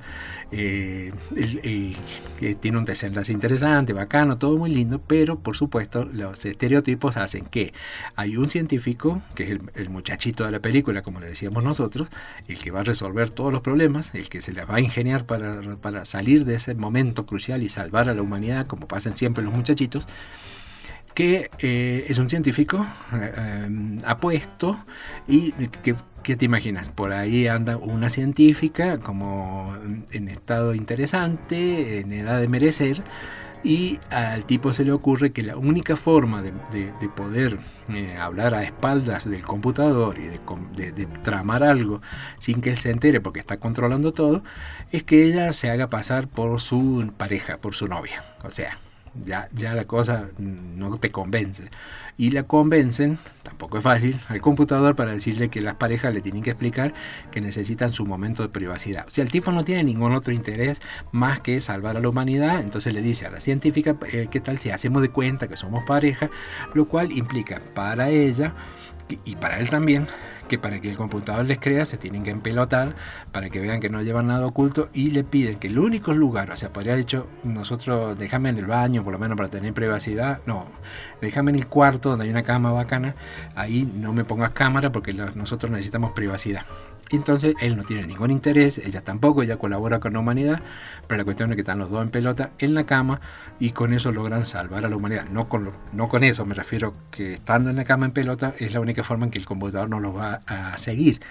eh, 0.51 1.13
el, 1.35 1.95
que 2.39 2.55
tiene 2.55 2.77
un 2.77 2.85
desenlace 2.85 3.33
interesante, 3.33 3.93
bacano, 3.93 4.37
todo 4.37 4.57
muy 4.57 4.69
lindo, 4.69 5.01
pero 5.05 5.39
por 5.39 5.55
supuesto 5.55 6.05
los 6.05 6.45
estereotipos 6.45 7.17
hacen 7.17 7.45
que 7.45 7.73
hay 8.15 8.37
un 8.37 8.49
científico, 8.49 9.21
que 9.35 9.43
es 9.43 9.49
el, 9.51 9.61
el 9.75 9.89
muchachito 9.89 10.45
de 10.45 10.51
la 10.51 10.59
película, 10.59 11.01
como 11.01 11.19
le 11.19 11.27
decíamos 11.27 11.63
nosotros, 11.63 12.09
el 12.47 12.59
que 12.59 12.71
va 12.71 12.81
a 12.81 12.83
resolver 12.83 13.29
todos 13.29 13.51
los 13.51 13.61
problemas, 13.61 14.13
el 14.15 14.29
que 14.29 14.41
se 14.41 14.53
le 14.53 14.65
va 14.65 14.75
a 14.75 14.81
para, 15.25 15.77
para 15.77 16.05
salir 16.05 16.45
de 16.45 16.55
ese 16.55 16.75
momento 16.75 17.25
crucial 17.25 17.63
y 17.63 17.69
salvar 17.69 18.09
a 18.09 18.13
la 18.13 18.21
humanidad, 18.21 18.67
como 18.67 18.87
pasan 18.87 19.15
siempre 19.15 19.43
los 19.43 19.53
muchachitos 19.53 20.07
que 21.17 21.49
eh, 21.57 22.05
es 22.07 22.19
un 22.19 22.29
científico 22.29 22.85
eh, 23.11 23.97
apuesto 24.05 24.77
y 25.27 25.51
que, 25.51 25.95
¿qué 26.21 26.35
te 26.35 26.45
imaginas? 26.45 26.91
Por 26.91 27.11
ahí 27.11 27.47
anda 27.47 27.75
una 27.77 28.11
científica 28.11 28.99
como 28.99 29.75
en 30.11 30.27
estado 30.27 30.75
interesante, 30.75 32.01
en 32.01 32.11
edad 32.13 32.39
de 32.39 32.47
merecer, 32.47 33.01
y 33.63 33.99
al 34.09 34.45
tipo 34.45 34.73
se 34.73 34.83
le 34.83 34.91
ocurre 34.91 35.31
que 35.31 35.43
la 35.43 35.57
única 35.57 35.95
forma 35.95 36.41
de, 36.41 36.51
poder 37.15 37.57
hablar 38.19 38.53
a 38.53 38.63
espaldas 38.63 39.29
del 39.29 39.43
computador 39.43 40.17
y 40.19 40.27
de, 40.27 40.91
de, 40.91 41.05
tramar 41.05 41.63
algo 41.63 42.01
sin 42.37 42.61
que 42.61 42.69
él 42.69 42.79
se 42.79 42.91
entere 42.91 43.21
porque 43.21 43.39
está 43.39 43.57
controlando 43.57 44.13
todo, 44.13 44.43
es 44.91 45.03
que 45.03 45.25
ella 45.25 45.53
se 45.53 45.69
haga 45.69 45.89
pasar 45.89 46.27
por 46.27 46.61
su 46.61 47.11
pareja, 47.17 47.57
por 47.57 47.73
su 47.73 47.87
novia. 47.87 48.23
O 48.43 48.51
sea, 48.51 48.77
ya, 49.21 49.47
ya 49.51 49.73
la 49.73 49.85
cosa 49.85 50.29
no 50.37 50.97
te 50.97 51.11
convence. 51.11 51.69
Y 52.17 52.31
la 52.31 52.43
convencen, 52.43 53.19
tampoco 53.43 53.77
es 53.77 53.83
fácil, 53.83 54.19
al 54.27 54.41
computador 54.41 54.95
para 54.95 55.11
decirle 55.11 55.49
que 55.49 55.61
las 55.61 55.75
parejas 55.75 56.13
le 56.13 56.21
tienen 56.21 56.41
que 56.41 56.49
explicar 56.49 56.93
que 57.31 57.41
necesitan 57.41 57.91
su 57.91 58.05
momento 58.05 58.41
de 58.41 58.49
privacidad. 58.49 59.05
O 59.05 59.21
el 59.21 59.29
tipo 59.29 59.51
no 59.51 59.63
tiene 59.63 59.83
ningún 59.83 60.13
otro 60.13 60.33
interés 60.33 60.81
más 61.11 61.41
que 61.41 61.61
salvar 61.61 61.95
a 61.95 61.99
la 61.99 62.09
humanidad, 62.09 62.61
entonces 62.61 62.91
le 62.93 63.03
dice 63.03 63.27
a 63.27 63.29
la 63.29 63.39
científica, 63.39 63.95
eh, 64.11 64.27
¿qué 64.31 64.39
tal 64.39 64.57
si 64.57 64.71
hacemos 64.71 65.03
de 65.03 65.09
cuenta 65.09 65.47
que 65.47 65.57
somos 65.57 65.85
pareja? 65.85 66.31
Lo 66.73 66.87
cual 66.87 67.11
implica 67.11 67.61
para 67.75 68.09
ella 68.09 68.53
y 69.23 69.35
para 69.35 69.59
él 69.59 69.69
también 69.69 70.07
que 70.47 70.57
para 70.57 70.79
que 70.79 70.89
el 70.89 70.97
computador 70.97 71.45
les 71.45 71.59
crea 71.59 71.85
se 71.85 71.97
tienen 71.97 72.23
que 72.23 72.31
empelotar 72.31 72.95
para 73.31 73.49
que 73.49 73.59
vean 73.59 73.79
que 73.79 73.89
no 73.89 74.01
llevan 74.01 74.27
nada 74.27 74.45
oculto 74.45 74.89
y 74.93 75.11
le 75.11 75.23
piden 75.23 75.59
que 75.59 75.67
el 75.67 75.77
único 75.77 76.13
lugar, 76.13 76.51
o 76.51 76.57
sea, 76.57 76.71
podría 76.71 76.93
haber 76.93 77.05
dicho, 77.05 77.27
nosotros 77.43 78.17
déjame 78.17 78.49
en 78.49 78.57
el 78.57 78.65
baño 78.65 79.03
por 79.03 79.13
lo 79.13 79.19
menos 79.19 79.37
para 79.37 79.49
tener 79.49 79.73
privacidad, 79.73 80.39
no, 80.45 80.67
déjame 81.21 81.51
en 81.51 81.57
el 81.57 81.67
cuarto 81.67 82.06
donde 82.09 82.25
hay 82.25 82.31
una 82.31 82.43
cama 82.43 82.71
bacana, 82.71 83.15
ahí 83.55 83.89
no 83.95 84.13
me 84.13 84.23
pongas 84.23 84.51
cámara 84.51 84.91
porque 84.91 85.13
nosotros 85.13 85.71
necesitamos 85.71 86.11
privacidad. 86.11 86.65
Entonces 87.09 87.55
él 87.61 87.77
no 87.77 87.83
tiene 87.83 88.05
ningún 88.05 88.31
interés, 88.31 88.79
ella 88.79 89.01
tampoco, 89.01 89.41
ella 89.41 89.57
colabora 89.57 89.99
con 89.99 90.13
la 90.13 90.19
humanidad, 90.19 90.61
pero 91.07 91.19
la 91.19 91.23
cuestión 91.23 91.51
es 91.51 91.55
que 91.55 91.61
están 91.61 91.79
los 91.79 91.89
dos 91.89 92.01
en 92.01 92.09
pelota 92.09 92.51
en 92.59 92.73
la 92.73 92.83
cama 92.83 93.21
y 93.59 93.71
con 93.71 93.93
eso 93.93 94.11
logran 94.11 94.45
salvar 94.45 94.85
a 94.85 94.89
la 94.89 94.97
humanidad. 94.97 95.27
No 95.29 95.47
con, 95.47 95.71
no 95.93 96.09
con 96.09 96.23
eso, 96.23 96.45
me 96.45 96.53
refiero 96.53 96.93
que 97.11 97.33
estando 97.33 97.69
en 97.69 97.77
la 97.77 97.85
cama 97.85 98.05
en 98.05 98.11
pelota 98.11 98.53
es 98.59 98.73
la 98.73 98.81
única 98.81 99.03
forma 99.03 99.25
en 99.25 99.31
que 99.31 99.39
el 99.39 99.45
computador 99.45 99.89
no 99.89 99.99
los 99.99 100.15
va 100.15 100.41
a 100.47 100.77
seguir. 100.77 101.21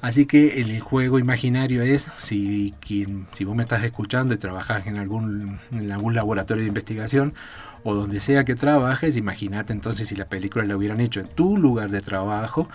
Así 0.00 0.26
que 0.26 0.60
el 0.60 0.78
juego 0.80 1.18
imaginario 1.18 1.82
es, 1.82 2.06
si, 2.18 2.74
si 2.84 3.44
vos 3.44 3.56
me 3.56 3.62
estás 3.62 3.82
escuchando 3.82 4.34
y 4.34 4.36
trabajas 4.36 4.86
en 4.86 4.98
algún, 4.98 5.58
en 5.72 5.90
algún 5.90 6.14
laboratorio 6.14 6.62
de 6.62 6.68
investigación 6.68 7.34
o 7.88 7.94
donde 7.94 8.18
sea 8.18 8.44
que 8.44 8.56
trabajes, 8.56 9.16
imagínate 9.16 9.72
entonces 9.72 10.08
si 10.08 10.16
la 10.16 10.24
película 10.24 10.64
la 10.64 10.76
hubieran 10.76 10.98
hecho 10.98 11.20
en 11.20 11.28
tu 11.28 11.56
lugar 11.56 11.88
de 11.88 12.00
trabajo, 12.00 12.68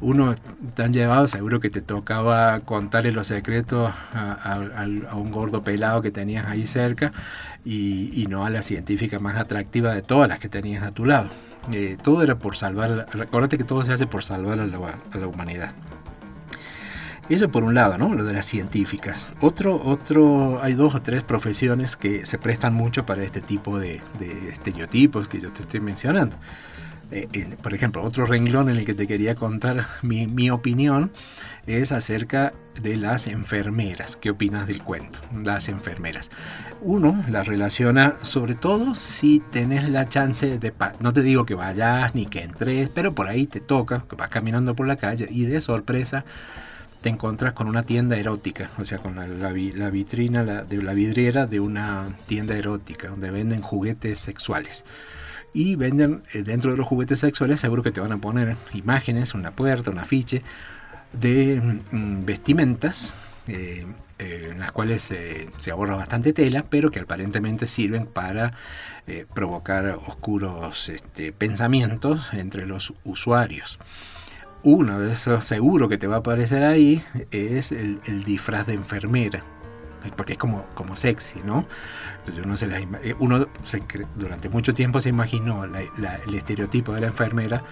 uno 0.00 0.34
tan 0.74 0.90
llevado, 0.90 1.28
seguro 1.28 1.60
que 1.60 1.68
te 1.68 1.82
tocaba 1.82 2.60
contarle 2.60 3.12
los 3.12 3.26
secretos 3.26 3.92
a, 4.14 4.58
un 5.12 5.30
gordo 5.30 5.62
pelado 5.62 6.00
que 6.00 6.10
tenías 6.10 6.46
ahí 6.46 6.66
cerca 6.66 7.12
y, 7.62 8.26
no 8.30 8.46
a 8.46 8.50
la 8.50 8.62
científica 8.62 9.18
más 9.18 9.36
atractiva 9.36 9.94
de 9.94 10.00
todas 10.00 10.30
las 10.30 10.38
que 10.38 10.48
tenías 10.48 10.82
a 10.82 10.92
tu 10.92 11.04
lado. 11.04 11.28
Eh, 11.74 11.98
todo 12.02 12.22
era 12.22 12.38
por 12.38 12.56
salvar, 12.56 13.06
acuérdate 13.20 13.58
que 13.58 13.64
todo 13.64 13.84
se 13.84 13.92
hace 13.92 14.06
por 14.06 14.24
salvar 14.24 14.60
a 14.60 14.66
la 14.66 15.26
humanidad. 15.26 15.72
Eso 17.28 17.50
por 17.50 17.64
un 17.64 17.74
lado, 17.74 17.96
¿no? 17.96 18.14
Lo 18.14 18.24
de 18.24 18.34
las 18.34 18.44
científicas. 18.44 19.28
Otro, 19.40 19.80
otro, 19.82 20.62
hay 20.62 20.74
dos 20.74 20.94
o 20.94 21.00
tres 21.00 21.24
profesiones 21.24 21.96
que 21.96 22.26
se 22.26 22.38
prestan 22.38 22.74
mucho 22.74 23.06
para 23.06 23.22
este 23.22 23.40
tipo 23.40 23.78
de, 23.78 24.02
estereotipos 24.48 25.26
que 25.28 25.40
yo 25.40 25.50
te 25.50 25.62
estoy 25.62 25.80
mencionando. 25.80 26.36
Eh, 27.10 27.56
por 27.62 27.74
ejemplo, 27.74 28.02
otro 28.02 28.26
renglón 28.26 28.68
en 28.68 28.76
el 28.76 28.84
que 28.84 28.94
te 28.94 29.06
quería 29.06 29.34
contar 29.34 29.86
mi, 30.02 30.26
mi, 30.26 30.50
opinión 30.50 31.12
es 31.66 31.92
acerca 31.92 32.52
de 32.82 32.96
las 32.96 33.26
enfermeras. 33.26 34.16
¿Qué 34.16 34.30
opinas 34.30 34.66
del 34.66 34.82
cuento? 34.82 35.20
Las 35.44 35.68
enfermeras. 35.68 36.30
Uno 36.82 37.24
las 37.28 37.46
relaciona 37.46 38.16
sobre 38.22 38.54
todo 38.54 38.94
si 38.94 39.40
tenés 39.50 39.88
la 39.88 40.06
chance 40.06 40.58
de... 40.58 40.72
No 41.00 41.12
te 41.12 41.22
digo 41.22 41.46
que 41.46 41.54
vayas 41.54 42.14
ni 42.14 42.26
que 42.26 42.42
entres, 42.42 42.90
pero 42.90 43.14
por 43.14 43.28
ahí 43.28 43.46
te 43.46 43.60
toca, 43.60 44.04
que 44.08 44.16
vas 44.16 44.28
caminando 44.28 44.74
por 44.74 44.86
la 44.86 44.96
calle 44.96 45.26
y 45.30 45.44
de 45.44 45.60
sorpresa 45.60 46.24
te 47.04 47.10
encuentras 47.10 47.52
con 47.52 47.68
una 47.68 47.82
tienda 47.82 48.16
erótica, 48.16 48.70
o 48.78 48.84
sea, 48.86 48.96
con 48.96 49.16
la, 49.16 49.52
vitrina 49.52 50.42
de 50.42 50.82
la 50.82 50.94
vidriera 50.94 51.46
de 51.46 51.60
una 51.60 52.16
tienda 52.26 52.56
erótica, 52.56 53.08
donde 53.08 53.30
venden 53.30 53.60
juguetes 53.60 54.18
sexuales. 54.18 54.86
Y 55.52 55.76
venden 55.76 56.22
eh, 56.32 56.42
dentro 56.42 56.70
de 56.70 56.78
los 56.78 56.88
juguetes 56.88 57.20
sexuales, 57.20 57.60
seguro 57.60 57.82
que 57.82 57.92
te 57.92 58.00
van 58.00 58.12
a 58.12 58.16
poner 58.16 58.56
imágenes, 58.72 59.34
una 59.34 59.50
puerta, 59.50 59.90
un 59.90 59.98
afiche 59.98 60.42
de 61.12 61.60
mm, 61.90 62.24
vestimentas. 62.24 63.12
Eh, 63.48 63.86
eh, 64.18 64.48
en 64.52 64.60
las 64.60 64.72
cuales 64.72 65.02
se 65.02 65.70
ahorra 65.70 65.96
bastante 65.96 66.32
tela, 66.32 66.64
pero 66.70 66.90
que 66.90 67.00
aparentemente 67.00 67.66
sirven 67.66 68.06
para 68.06 68.54
provocar 69.34 69.98
oscuros 70.06 70.88
este, 70.88 71.32
pensamientos 71.32 72.32
entre 72.32 72.64
los 72.64 72.94
usuarios 73.04 73.78
uno 74.64 74.98
de 74.98 75.12
esos 75.12 75.44
seguro 75.44 75.88
que 75.88 75.98
te 75.98 76.06
va 76.06 76.16
a 76.16 76.18
aparecer 76.18 76.64
ahí 76.64 77.02
es 77.30 77.72
el, 77.72 78.00
disfraz 78.24 78.66
de 78.66 78.74
enfermera. 78.74 79.42
Porque 80.16 80.32
es 80.32 80.38
como, 80.38 80.66
como 80.74 80.96
sexy, 80.96 81.40
¿no? 81.44 81.66
Entonces 82.18 82.44
uno, 82.44 82.56
se 82.58 82.66
eh, 83.78 84.06
durante 84.16 84.50
mucho 84.50 84.74
tiempo 84.74 85.00
se 85.00 85.08
imaginó 85.08 85.64
el 85.64 86.34
estereotipo 86.34 86.92
de 86.92 87.00
la 87.00 87.06
enfermera 87.06 87.64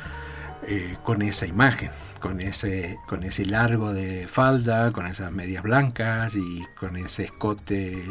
eh, 0.65 0.97
con 1.03 1.23
esa 1.23 1.47
imagen, 1.47 1.91
con 2.21 2.41
ese, 2.41 2.97
con 3.09 3.25
ese 3.25 3.45
largo 3.45 3.93
de 3.93 4.29
falda, 4.29 4.93
con 4.93 5.07
esas 5.07 5.33
medias 5.33 5.65
blancas 5.65 6.37
y 6.37 6.63
con 6.79 6.97
ese 6.97 7.25
escote 7.25 8.07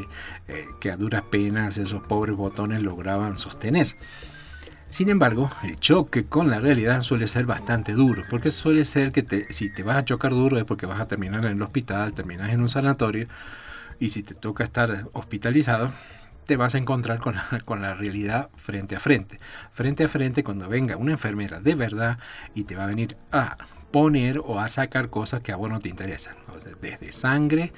eh, 0.50 0.66
que 0.82 0.92
a 0.92 0.98
duras 0.98 1.22
penas 1.22 1.78
esos 1.78 2.02
pobres 2.04 2.36
botones 2.36 2.82
lograban 2.82 3.38
sostener. 3.38 3.96
Sin 4.92 5.08
embargo, 5.08 5.50
el 5.64 5.78
choque 5.78 6.26
con 6.26 6.50
la 6.50 6.60
realidad 6.60 7.02
suele 7.02 7.30
ser 7.30 7.46
bastante 7.46 7.94
duro, 7.94 8.26
porque 8.30 8.52
suele 8.52 8.84
ser 8.84 9.14
que 9.14 9.48
si 9.50 9.70
te 9.70 9.84
vas 9.84 9.96
a 9.96 10.04
chocar 10.04 10.32
duro 10.32 10.58
es 10.58 10.66
porque 10.66 10.86
vas 10.86 11.00
a 11.00 11.08
terminar 11.08 11.46
en 11.46 11.54
el 11.54 11.62
hospital, 11.62 12.14
terminas 12.14 12.52
en 12.52 12.60
un 12.60 12.68
sanatorio, 12.68 13.26
y 14.00 14.10
si 14.10 14.22
te 14.22 14.36
toca 14.36 14.66
estar 14.66 15.08
hospitalizado, 15.14 15.94
te 16.46 16.58
vas 16.58 16.76
a 16.76 16.78
encontrar 16.78 17.20
con 17.20 17.82
la, 17.82 17.94
realidad 17.94 18.50
frente 18.56 18.98
a 18.98 19.00
frente. 19.00 19.40
Frente 19.72 20.04
a 20.04 20.10
frente 20.10 20.44
cuando 20.44 20.68
venga 20.68 20.98
una 20.98 21.14
enfermera 21.14 21.62
de 21.62 21.76
verdad 21.76 22.20
y 22.54 22.66
te 22.66 22.76
va 22.76 22.84
a 22.84 22.88
venir 22.88 23.16
a 23.32 23.56
poner 23.92 24.40
o 24.40 24.60
a 24.60 24.68
sacar 24.68 25.10
cosas 25.10 25.40
que 25.40 25.54
a 25.54 25.56
vos 25.56 25.70
no 25.70 25.80
te 25.80 25.88
interesan. 25.88 26.36
desde 26.82 27.14
sangre 27.14 27.72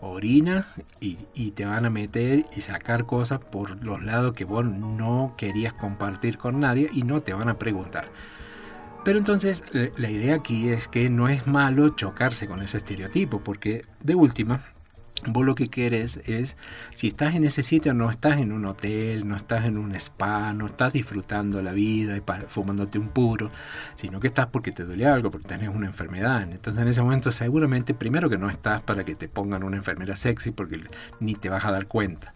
orina 0.00 0.66
y, 1.00 1.16
te 1.50 1.66
van 1.66 1.86
a 1.86 1.90
meter 1.90 2.46
y 2.56 2.60
sacar 2.60 3.06
cosas 3.06 3.40
por 3.40 3.82
los 3.82 4.02
lados 4.02 4.32
que 4.32 4.44
vos 4.44 4.64
no 4.64 5.34
querías 5.36 5.72
compartir 5.72 6.38
con 6.38 6.60
nadie 6.60 6.90
y 6.92 7.02
no 7.02 7.20
te 7.20 7.34
van 7.34 7.48
a 7.48 7.58
preguntar. 7.58 8.10
Pero 9.04 9.18
entonces 9.18 9.64
la 9.72 10.10
idea 10.10 10.34
aquí 10.34 10.68
es 10.68 10.88
que 10.88 11.08
no 11.08 11.28
es 11.28 11.46
malo 11.46 11.88
chocarse 11.90 12.46
con 12.46 12.62
ese 12.62 12.78
estereotipo, 12.78 13.40
porque 13.40 13.84
de 14.02 14.14
última, 14.14 14.64
Vos 15.26 15.44
lo 15.44 15.54
que 15.54 15.68
quieres 15.68 16.20
es, 16.26 16.56
si 16.94 17.08
estás 17.08 17.34
en 17.34 17.44
ese 17.44 17.62
sitio, 17.62 17.94
no 17.94 18.10
estás 18.10 18.38
en 18.38 18.52
un 18.52 18.64
hotel, 18.64 19.26
no 19.26 19.36
estás 19.36 19.64
en 19.64 19.76
un 19.76 19.94
spa, 19.94 20.52
no 20.54 20.66
estás 20.66 20.92
disfrutando 20.92 21.60
la 21.62 21.72
vida 21.72 22.16
y 22.16 22.22
fumándote 22.46 22.98
un 22.98 23.08
puro, 23.08 23.50
sino 23.96 24.20
que 24.20 24.28
estás 24.28 24.46
porque 24.46 24.72
te 24.72 24.84
duele 24.84 25.06
algo, 25.06 25.30
porque 25.30 25.48
tenés 25.48 25.68
una 25.68 25.86
enfermedad. 25.86 26.42
Entonces 26.42 26.80
en 26.82 26.88
ese 26.88 27.02
momento 27.02 27.32
seguramente, 27.32 27.94
primero 27.94 28.30
que 28.30 28.38
no 28.38 28.48
estás 28.48 28.82
para 28.82 29.04
que 29.04 29.14
te 29.14 29.28
pongan 29.28 29.62
una 29.62 29.76
enfermera 29.76 30.16
sexy, 30.16 30.50
porque 30.50 30.80
ni 31.20 31.34
te 31.34 31.48
vas 31.48 31.64
a 31.64 31.72
dar 31.72 31.86
cuenta. 31.86 32.34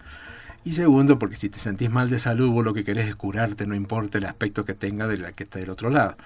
Y 0.64 0.74
segundo, 0.74 1.18
porque 1.18 1.36
si 1.36 1.48
te 1.48 1.58
sentís 1.58 1.90
mal 1.90 2.08
de 2.08 2.18
salud, 2.18 2.50
vos 2.50 2.64
lo 2.64 2.72
que 2.72 2.84
querés 2.84 3.08
es 3.08 3.16
curarte, 3.16 3.66
no 3.66 3.74
importa 3.74 4.18
el 4.18 4.24
aspecto 4.24 4.64
que 4.64 4.74
tenga 4.74 5.08
de 5.08 5.18
la 5.18 5.32
que 5.32 5.44
está 5.44 5.58
del 5.58 5.70
otro 5.70 5.90
lado. 5.90 6.16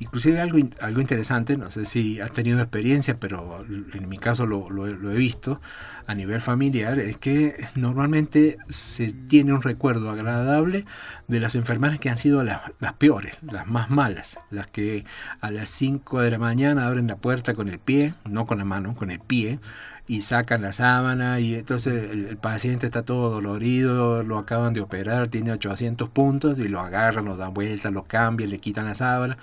Inclusive 0.00 0.40
algo, 0.40 0.58
algo 0.80 1.00
interesante, 1.00 1.56
no 1.56 1.70
sé 1.70 1.86
si 1.86 2.20
has 2.20 2.32
tenido 2.32 2.60
experiencia, 2.60 3.18
pero 3.18 3.64
en 3.92 4.08
mi 4.08 4.18
caso 4.18 4.44
lo, 4.46 4.86
he 4.86 5.16
visto 5.16 5.60
a 6.06 6.14
nivel 6.14 6.40
familiar, 6.40 6.98
es 6.98 7.16
que 7.16 7.64
normalmente 7.76 8.58
se 8.68 9.12
tiene 9.12 9.52
un 9.52 9.62
recuerdo 9.62 10.10
agradable 10.10 10.84
de 11.28 11.40
las 11.40 11.54
enfermeras 11.54 11.98
que 11.98 12.10
han 12.10 12.18
sido 12.18 12.42
las, 12.42 12.60
las 12.80 12.94
peores, 12.94 13.36
las 13.42 13.66
más 13.66 13.88
malas, 13.90 14.40
las 14.50 14.66
que 14.66 15.04
a 15.40 15.50
las 15.50 15.68
5 15.70 16.20
de 16.20 16.30
la 16.32 16.38
mañana 16.38 16.86
abren 16.86 17.06
la 17.06 17.16
puerta 17.16 17.54
con 17.54 17.68
el 17.68 17.78
pie, 17.78 18.14
no 18.24 18.46
con 18.46 18.58
la 18.58 18.64
mano, 18.64 18.94
con 18.94 19.10
el 19.10 19.20
pie, 19.20 19.60
y 20.06 20.22
sacan 20.22 20.62
la 20.62 20.72
sábana 20.72 21.40
y 21.40 21.54
entonces 21.54 22.10
el, 22.10 22.36
paciente 22.36 22.86
está 22.86 23.02
todo 23.02 23.30
dolorido, 23.30 24.22
lo 24.22 24.38
acaban 24.38 24.74
de 24.74 24.80
operar, 24.80 25.28
tiene 25.28 25.52
800 25.52 26.10
puntos 26.10 26.58
y 26.58 26.68
lo 26.68 26.80
agarran, 26.80 27.24
lo 27.24 27.36
dan 27.36 27.54
vuelta, 27.54 27.90
lo 27.90 28.04
cambian, 28.04 28.50
le 28.50 28.58
quitan 28.58 28.84
la 28.86 28.94
sábana 28.94 29.38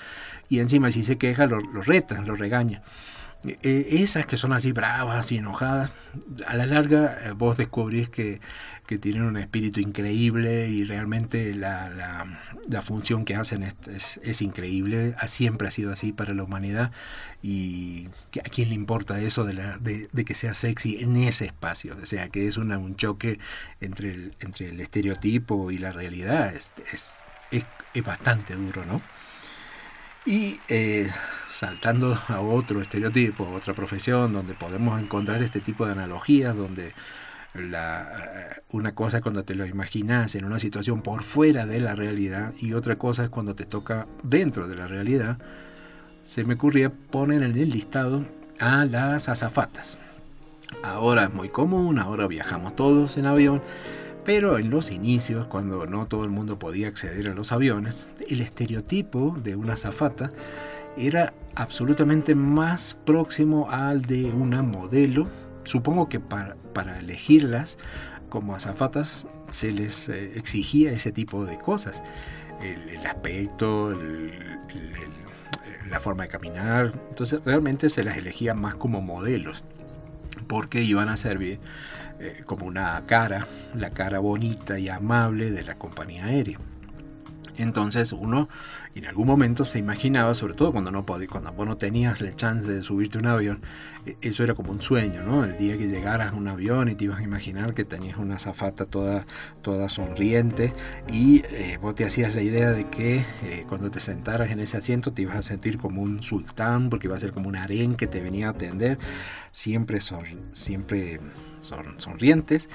y 0.50 0.60
encima 0.60 0.92
si 0.92 1.04
se 1.04 1.18
queja 1.18 1.48
lo, 1.48 1.60
lo 1.60 1.82
retan, 1.82 2.28
lo 2.28 2.36
regañan. 2.36 2.82
Eh, 3.44 3.88
esas 4.02 4.28
que 4.28 4.38
son 4.38 4.54
así 4.54 4.72
bravas 4.72 5.32
y 5.32 5.38
enojadas, 5.38 5.94
a 6.46 6.56
la 6.56 6.68
larga 6.68 7.18
eh, 7.24 7.32
vos 7.32 7.58
descubrís 7.58 8.10
que, 8.10 8.40
tienen 9.00 9.22
un 9.22 9.38
espíritu 9.38 9.80
increíble 9.80 10.68
y 10.68 10.84
realmente 10.84 11.56
la, 11.56 12.28
función 12.82 13.24
que 13.24 13.36
hacen 13.36 13.64
es, 13.64 14.42
increíble, 14.42 15.16
siempre 15.28 15.70
ha 15.70 15.72
sido 15.72 15.94
así 15.94 16.12
para 16.12 16.34
la 16.34 16.44
humanidad 16.44 16.92
y 17.42 18.10
a 18.38 18.50
quién 18.50 18.68
le 18.68 18.76
importa 18.76 19.18
eso 19.22 19.46
de, 19.46 19.54
la, 19.54 19.78
de, 19.78 20.26
que 20.26 20.36
sea 20.36 20.54
sexy 20.54 20.98
en 20.98 21.16
ese 21.16 21.46
espacio, 21.46 21.96
o 22.04 22.06
sea 22.06 22.28
que 22.28 22.48
es 22.48 22.58
un 22.58 22.98
choque 22.98 23.40
entre 23.80 24.12
el, 24.12 24.36
entre 24.42 24.68
el 24.68 24.82
estereotipo 24.82 25.72
y 25.72 25.78
la 25.78 25.92
realidad, 25.92 26.54
es, 26.54 26.74
es, 26.92 27.24
es 27.94 28.04
bastante 28.04 28.56
duro, 28.56 28.84
¿no? 28.84 29.02
Y 30.26 30.60
eh, 30.70 31.10
saltando 31.50 32.18
a 32.28 32.42
otro 32.42 32.82
estereotipo, 32.82 33.46
a 33.46 33.52
otra 33.52 33.74
profesión, 33.74 34.34
donde 34.34 34.54
podemos 34.54 35.02
encontrar 35.02 35.42
este 35.42 35.62
tipo 35.62 35.86
de 35.86 35.94
analogías, 35.94 36.56
donde 36.56 36.94
la, 37.54 38.62
una 38.70 38.94
cosa 38.94 39.18
es 39.18 39.24
cuando 39.24 39.44
te 39.44 39.56
lo 39.56 39.66
imaginas 39.66 40.36
en 40.36 40.46
una 40.46 40.60
situación 40.60 41.02
por 41.02 41.24
fuera 41.24 41.66
de 41.66 41.82
la 41.82 41.96
realidad 41.96 42.54
y 42.60 42.74
otra 42.74 42.98
cosa 42.98 43.24
es 43.24 43.30
cuando 43.30 43.56
te 43.56 43.66
toca 43.66 44.08
dentro 44.24 44.68
de 44.68 44.76
la 44.76 44.88
realidad, 44.88 45.38
se 46.24 46.44
me 46.44 46.54
ocurría 46.54 46.92
poner 46.92 47.44
en 47.44 47.58
el 47.58 47.70
listado 47.70 48.26
a 48.60 48.86
las 48.86 49.28
azafatas. 49.28 49.98
Ahora 50.84 51.26
es 51.26 51.34
muy 51.34 51.50
común, 51.50 52.00
ahora 52.00 52.28
viajamos 52.28 52.76
todos 52.76 53.18
en 53.18 53.26
avión 53.26 53.62
pero 54.24 54.60
en 54.60 54.70
los 54.70 54.92
inicios, 54.92 55.48
cuando 55.48 55.86
no 55.88 56.06
todo 56.08 56.24
el 56.24 56.30
mundo 56.30 56.60
podía 56.60 56.88
acceder 56.88 57.28
a 57.28 57.34
los 57.34 57.52
aviones, 57.52 58.10
el 58.28 58.42
estereotipo 58.42 59.36
de 59.44 59.56
una 59.56 59.74
azafata 59.74 60.30
era 60.98 61.34
absolutamente 61.56 62.36
más 62.36 63.00
próximo 63.06 63.70
al 63.70 64.04
de 64.04 64.32
una 64.32 64.62
modelo. 64.62 65.28
Supongo 65.64 66.08
que 66.10 66.20
para, 66.20 66.56
elegirlas 67.00 67.78
como 68.30 68.56
azafatas 68.56 69.28
se 69.50 69.72
les 69.72 70.10
eh, 70.10 70.34
exigía 70.36 70.92
ese 70.92 71.12
tipo 71.12 71.46
de 71.46 71.58
cosas. 71.58 72.04
El, 72.62 73.04
aspecto, 73.08 73.98
la 75.90 76.00
forma 76.00 76.24
de 76.24 76.30
caminar. 76.30 76.94
Entonces 77.10 77.42
realmente 77.44 77.90
se 77.90 78.04
las 78.04 78.18
elegía 78.18 78.54
más 78.54 78.76
como 78.76 79.02
modelos 79.02 79.64
porque 80.52 80.84
iban 80.84 81.08
a 81.08 81.16
servir 81.16 81.62
eh, 82.20 82.44
como 82.46 82.66
una 82.66 83.02
cara, 83.06 83.48
la 83.74 83.92
cara 83.92 84.20
bonita 84.20 84.78
y 84.78 84.90
amable 84.90 85.50
de 85.50 85.64
la 85.64 85.76
compañía 85.76 86.26
aérea. 86.26 86.58
Entonces 87.62 88.12
uno 88.12 88.50
en 88.96 89.06
algún 89.06 89.28
momento 89.28 89.66
se 89.66 89.80
imaginaba, 89.80 90.34
sobre 90.34 90.54
todo 90.54 90.72
cuando 90.72 90.92
no 90.92 91.06
podía, 91.06 91.28
cuando 91.28 91.52
vos 91.54 91.68
no 91.68 91.78
tenías 91.78 92.22
la 92.22 92.36
chance 92.36 92.70
de 92.70 92.82
subirte 92.82 93.18
un 93.18 93.28
avión, 93.28 93.62
e, 94.06 94.18
eso 94.22 94.44
era 94.44 94.54
como 94.54 94.72
un 94.72 94.82
sueño, 94.82 95.24
¿no? 95.24 95.44
El 95.44 95.58
día 95.58 95.78
que 95.78 95.88
llegaras 95.88 96.34
a 96.34 96.36
un 96.36 96.48
avión 96.48 96.90
y 96.90 96.96
te 96.96 97.06
ibas 97.06 97.20
a 97.20 97.24
imaginar 97.24 97.74
que 97.74 97.86
tenías 97.86 98.18
una 98.18 98.40
zafata 98.40 98.86
toda, 98.86 99.26
toda 99.62 99.90
sonriente 99.90 100.74
y 101.12 101.44
eh, 101.52 101.78
vos 101.82 101.96
te 101.96 102.06
hacías 102.06 102.36
la 102.36 102.42
idea 102.42 102.72
de 102.72 102.90
que 102.90 103.24
eh, 103.44 103.66
cuando 103.68 103.92
te 103.92 104.00
sentaras 104.00 104.50
en 104.52 104.60
ese 104.60 104.78
asiento 104.78 105.14
te 105.14 105.22
ibas 105.24 105.38
a 105.38 105.42
sentir 105.42 105.78
como 105.78 106.02
un 106.02 106.24
sultán 106.24 106.90
porque 106.90 107.08
iba 107.08 107.16
a 107.16 107.20
ser 107.20 107.32
como 107.32 107.50
un 107.50 107.56
harén 107.56 107.96
que 107.96 108.08
te 108.08 108.22
venía 108.22 108.48
a 108.48 108.52
atender, 108.52 108.98
siempre, 109.52 110.02
son, 110.02 110.26
siempre 110.54 111.20
son, 111.60 112.00
sonrientes 112.00 112.70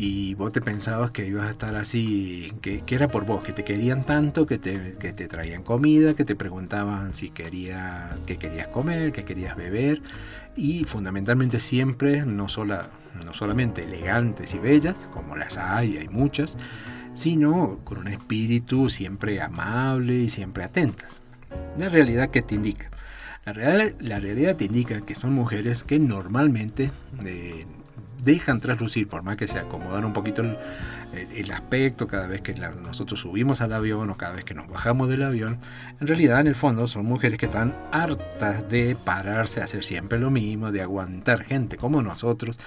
y 0.00 0.34
vos 0.34 0.52
te 0.52 0.60
pensabas 0.60 1.10
que 1.10 1.26
ibas 1.26 1.48
a 1.48 1.50
estar 1.50 1.74
así, 1.74 2.52
que, 2.62 2.84
era 2.86 3.08
por 3.08 3.26
vos, 3.26 3.42
que 3.42 3.52
te 3.52 3.64
querían 3.64 4.04
tanto, 4.04 4.46
que 4.46 4.56
te, 4.56 4.92
que 4.92 5.12
te, 5.12 5.26
traían 5.26 5.64
comida, 5.64 6.14
que 6.14 6.24
te 6.24 6.36
preguntaban 6.36 7.12
si 7.12 7.30
querías, 7.30 8.20
qué 8.20 8.36
querías 8.36 8.68
comer, 8.68 9.10
qué 9.10 9.24
querías 9.24 9.56
beber, 9.56 10.00
y 10.54 10.84
fundamentalmente 10.84 11.58
siempre, 11.58 12.24
no, 12.24 12.48
sola, 12.48 12.90
no 13.26 13.34
solamente 13.34 13.82
elegantes 13.82 14.54
y 14.54 14.58
bellas, 14.60 15.08
como 15.12 15.34
las 15.34 15.58
hay, 15.58 15.96
hay 15.96 16.08
muchas, 16.08 16.56
sino 17.14 17.80
con 17.82 17.98
un 17.98 18.06
espíritu 18.06 18.90
siempre 18.90 19.42
amable 19.42 20.14
y 20.14 20.28
siempre 20.28 20.62
atentas. 20.62 21.22
La 21.76 21.88
realidad 21.88 22.30
que 22.30 22.42
te 22.42 22.54
indica. 22.54 22.88
La, 23.44 23.52
real, 23.52 23.96
la 23.98 24.20
realidad 24.20 24.54
te 24.54 24.66
indica 24.66 25.00
que 25.00 25.16
son 25.16 25.32
mujeres 25.32 25.82
que 25.82 25.98
normalmente 25.98 26.92
eh, 27.24 27.66
dejan 28.22 28.60
traslucir, 28.60 29.08
por 29.08 29.22
más 29.22 29.36
que 29.36 29.48
se 29.48 29.58
acomodan 29.58 30.04
un 30.04 30.12
poquito 30.12 30.42
el, 30.42 30.56
aspecto 31.50 32.06
cada 32.06 32.26
vez 32.26 32.40
que 32.40 32.54
nosotros 32.54 33.20
subimos 33.20 33.60
al 33.60 33.72
avión 33.72 34.10
o 34.10 34.16
cada 34.16 34.32
vez 34.32 34.44
que 34.44 34.54
nos 34.54 34.68
bajamos 34.68 35.08
del 35.08 35.22
avión, 35.22 35.58
en 36.00 36.06
realidad 36.06 36.40
en 36.40 36.46
el 36.46 36.54
fondo 36.54 36.86
son 36.86 37.06
mujeres 37.06 37.38
que 37.38 37.46
están 37.46 37.74
hartas 37.92 38.68
de 38.68 38.96
pararse 38.96 39.60
a 39.60 39.64
hacer 39.64 39.84
siempre 39.84 40.18
lo 40.18 40.30
mismo, 40.30 40.72
de 40.72 40.82
aguantar 40.82 41.42
gente 41.44 41.76
como 41.76 42.02
nosotros, 42.02 42.58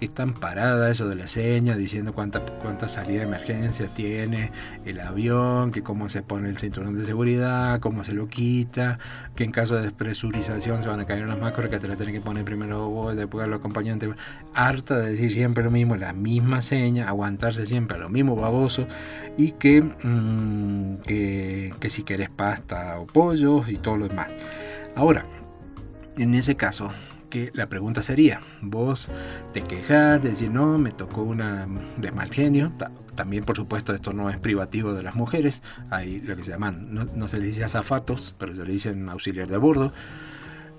están 0.00 0.34
paradas 0.34 0.92
eso 0.92 1.08
de 1.08 1.16
la 1.16 1.26
seña, 1.26 1.76
diciendo 1.76 2.12
cuánta, 2.12 2.40
cuánta 2.40 2.88
salida 2.88 3.18
de 3.18 3.24
emergencia 3.24 3.88
tiene 3.92 4.52
el 4.84 5.00
avión, 5.00 5.72
que 5.72 5.82
cómo 5.82 6.08
se 6.08 6.22
pone 6.22 6.48
el 6.48 6.56
cinturón 6.56 6.96
de 6.96 7.04
seguridad, 7.04 7.80
cómo 7.80 8.04
se 8.04 8.12
lo 8.12 8.28
quita, 8.28 8.98
que 9.34 9.44
en 9.44 9.50
caso 9.50 9.74
de 9.74 9.82
despresurización 9.82 10.82
se 10.82 10.88
van 10.88 11.00
a 11.00 11.04
caer 11.04 11.24
unas 11.24 11.40
máscaras 11.40 11.70
que 11.70 11.80
te 11.80 11.88
la 11.88 11.96
tienen 11.96 12.14
que 12.14 12.20
poner 12.20 12.44
primero 12.44 12.88
vos, 12.88 13.16
después 13.16 13.46
los 13.48 13.58
acompañantes, 13.58 14.10
harta 14.54 14.98
de 14.98 15.10
decir 15.10 15.30
siempre 15.30 15.64
lo 15.64 15.70
mismo, 15.70 15.96
la 15.96 16.12
misma 16.12 16.62
seña, 16.62 17.08
aguantarse 17.08 17.66
siempre 17.66 17.87
a 17.96 17.98
lo 17.98 18.08
mismo 18.08 18.36
baboso 18.36 18.86
y 19.36 19.52
que, 19.52 19.82
mm, 19.82 20.98
que, 21.06 21.72
que 21.80 21.90
si 21.90 22.02
querés 22.02 22.30
pasta 22.30 22.98
o 22.98 23.06
pollos 23.06 23.68
y 23.68 23.76
todo 23.76 23.96
lo 23.96 24.08
demás. 24.08 24.28
Ahora, 24.94 25.24
en 26.16 26.34
ese 26.34 26.56
caso, 26.56 26.90
que 27.28 27.50
la 27.54 27.68
pregunta 27.68 28.02
sería, 28.02 28.40
vos 28.60 29.08
te 29.52 29.62
quejas 29.62 30.20
de 30.22 30.30
decir, 30.30 30.50
no, 30.50 30.78
me 30.78 30.90
tocó 30.90 31.22
una 31.22 31.66
de 31.96 32.12
mal 32.12 32.30
genio. 32.30 32.72
También, 33.14 33.44
por 33.44 33.56
supuesto, 33.56 33.94
esto 33.94 34.12
no 34.12 34.30
es 34.30 34.38
privativo 34.38 34.94
de 34.94 35.02
las 35.02 35.14
mujeres. 35.14 35.62
Hay 35.90 36.20
lo 36.20 36.36
que 36.36 36.44
se 36.44 36.52
llaman, 36.52 36.88
no, 36.92 37.28
se 37.28 37.38
les 37.38 37.46
dice 37.46 37.64
azafatos, 37.64 38.34
pero 38.38 38.54
se 38.54 38.64
le 38.64 38.72
dicen 38.72 39.08
auxiliar 39.08 39.48
de 39.48 39.56
bordo. 39.56 39.92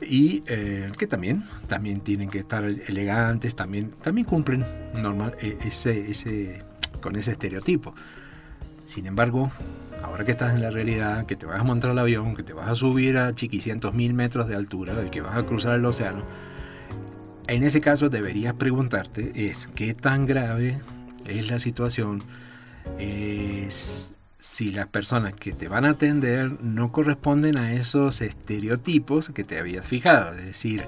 Y 0.01 0.43
eh, 0.47 0.91
que 0.97 1.07
también, 1.07 1.43
también 1.67 1.99
tienen 1.99 2.29
que 2.29 2.39
estar 2.39 2.63
elegantes, 2.63 3.55
también, 3.55 3.89
también 3.89 4.25
cumplen 4.25 4.65
normal 5.01 5.35
e, 5.41 5.57
ese, 5.65 6.09
ese, 6.09 6.63
con 6.99 7.15
ese 7.15 7.31
estereotipo. 7.31 7.93
Sin 8.85 9.05
embargo, 9.05 9.51
ahora 10.01 10.25
que 10.25 10.31
estás 10.31 10.55
en 10.55 10.61
la 10.61 10.71
realidad, 10.71 11.25
que 11.25 11.35
te 11.35 11.45
vas 11.45 11.59
a 11.59 11.63
montar 11.63 11.91
al 11.91 11.99
avión, 11.99 12.35
que 12.35 12.43
te 12.43 12.53
vas 12.53 12.67
a 12.67 12.75
subir 12.75 13.17
a 13.17 13.35
chiquicientos 13.35 13.93
mil 13.93 14.13
metros 14.13 14.47
de 14.47 14.55
altura, 14.55 15.03
y 15.05 15.09
que 15.09 15.21
vas 15.21 15.37
a 15.37 15.45
cruzar 15.45 15.75
el 15.75 15.85
océano, 15.85 16.23
en 17.47 17.63
ese 17.63 17.81
caso 17.81 18.09
deberías 18.09 18.53
preguntarte 18.53 19.31
es 19.35 19.67
qué 19.75 19.93
tan 19.93 20.25
grave 20.25 20.79
es 21.27 21.49
la 21.49 21.59
situación, 21.59 22.23
es 22.97 24.15
si 24.39 24.71
las 24.71 24.87
personas 24.87 25.33
que 25.33 25.51
te 25.51 25.67
van 25.67 25.85
a 25.85 25.91
atender 25.91 26.63
no 26.63 26.91
corresponden 26.91 27.57
a 27.57 27.73
esos 27.73 28.21
estereotipos 28.21 29.29
que 29.29 29.43
te 29.43 29.59
habías 29.59 29.85
fijado, 29.85 30.38
es 30.38 30.45
decir, 30.45 30.85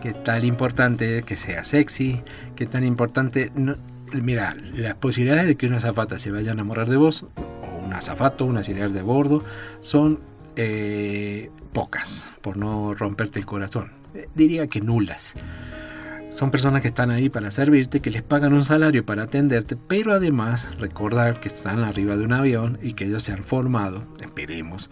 qué 0.00 0.12
tan 0.12 0.44
importante 0.44 1.22
que 1.24 1.36
sea 1.36 1.64
sexy, 1.64 2.22
qué 2.56 2.66
tan 2.66 2.84
importante... 2.84 3.52
mira, 4.20 4.56
las 4.74 4.94
posibilidades 4.94 5.46
de 5.46 5.56
que 5.56 5.66
una 5.66 5.80
zapata 5.80 6.18
se 6.18 6.30
vaya 6.30 6.50
a 6.50 6.54
enamorar 6.54 6.88
de 6.88 6.96
vos 6.96 7.26
un 7.84 7.92
azafato, 7.92 8.44
un 8.44 8.56
auxiliar 8.56 8.90
de 8.90 9.02
bordo, 9.02 9.44
son 9.80 10.20
eh, 10.56 11.50
pocas, 11.72 12.32
por 12.40 12.56
no 12.56 12.94
romperte 12.94 13.38
el 13.38 13.46
corazón. 13.46 13.92
Eh, 14.14 14.28
diría 14.34 14.66
que 14.66 14.80
nulas. 14.80 15.34
Son 16.30 16.50
personas 16.50 16.80
que 16.80 16.88
están 16.88 17.10
ahí 17.10 17.28
para 17.28 17.50
servirte, 17.50 18.00
que 18.00 18.10
les 18.10 18.22
pagan 18.22 18.54
un 18.54 18.64
salario 18.64 19.04
para 19.04 19.24
atenderte, 19.24 19.76
pero 19.76 20.14
además 20.14 20.78
recordar 20.78 21.40
que 21.40 21.48
están 21.48 21.84
arriba 21.84 22.16
de 22.16 22.24
un 22.24 22.32
avión 22.32 22.78
y 22.82 22.94
que 22.94 23.04
ellos 23.04 23.22
se 23.22 23.32
han 23.32 23.44
formado, 23.44 24.04
esperemos, 24.20 24.88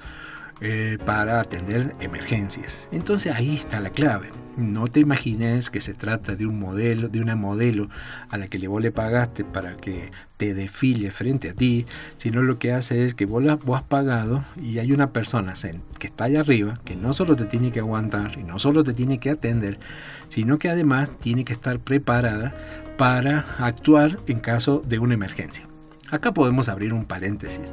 eh, 0.63 0.99
para 1.07 1.41
atender 1.41 1.95
emergencias. 2.01 2.89
Entonces 2.93 3.35
ahí 3.35 3.55
está 3.55 3.81
la 3.81 3.89
clave. 3.89 4.29
No 4.59 4.89
te 4.89 5.01
imagines 5.01 5.71
que 5.71 5.81
se 5.81 5.95
trata 5.95 6.37
de 6.37 6.45
un 6.45 6.59
modelo, 6.59 7.09
de 7.09 7.21
una 7.21 7.35
modelo 7.35 7.89
a 8.29 8.37
la 8.37 8.49
que 8.49 8.69
vos 8.69 8.83
le 8.83 8.93
pagaste 8.93 9.43
para 9.43 9.79
que 9.79 10.11
te 10.37 10.53
desfile 10.53 11.13
frente 11.13 11.49
a 11.49 11.55
ti, 11.55 11.87
sino 12.19 12.43
lo 12.43 12.59
que 12.59 12.73
hace 12.73 13.07
es 13.07 13.15
que 13.15 13.25
vos, 13.25 13.43
vos 13.65 13.79
has 13.79 13.85
pagado 13.85 14.45
y 14.61 14.79
hay 14.81 14.93
una 14.93 15.13
persona 15.15 15.55
que 15.99 16.07
está 16.09 16.25
allá 16.25 16.41
arriba 16.41 16.79
que 16.85 16.95
no 16.95 17.15
solo 17.15 17.37
te 17.37 17.47
tiene 17.47 17.73
que 17.73 17.81
aguantar 17.81 18.39
y 18.39 18.43
no 18.43 18.59
solo 18.59 18.85
te 18.85 18.93
tiene 18.93 19.19
que 19.19 19.31
atender, 19.31 19.79
sino 20.29 20.59
que 20.59 20.69
además 20.69 21.11
tiene 21.21 21.47
que 21.47 21.55
estar 21.55 21.79
preparada 21.79 22.55
para 22.99 23.47
actuar 23.59 24.19
en 24.27 24.41
caso 24.41 24.83
de 24.87 24.99
una 24.99 25.15
emergencia. 25.15 25.70
Acá 26.11 26.33
podemos 26.33 26.69
abrir 26.69 26.93
un 26.93 27.05
paréntesis. 27.05 27.73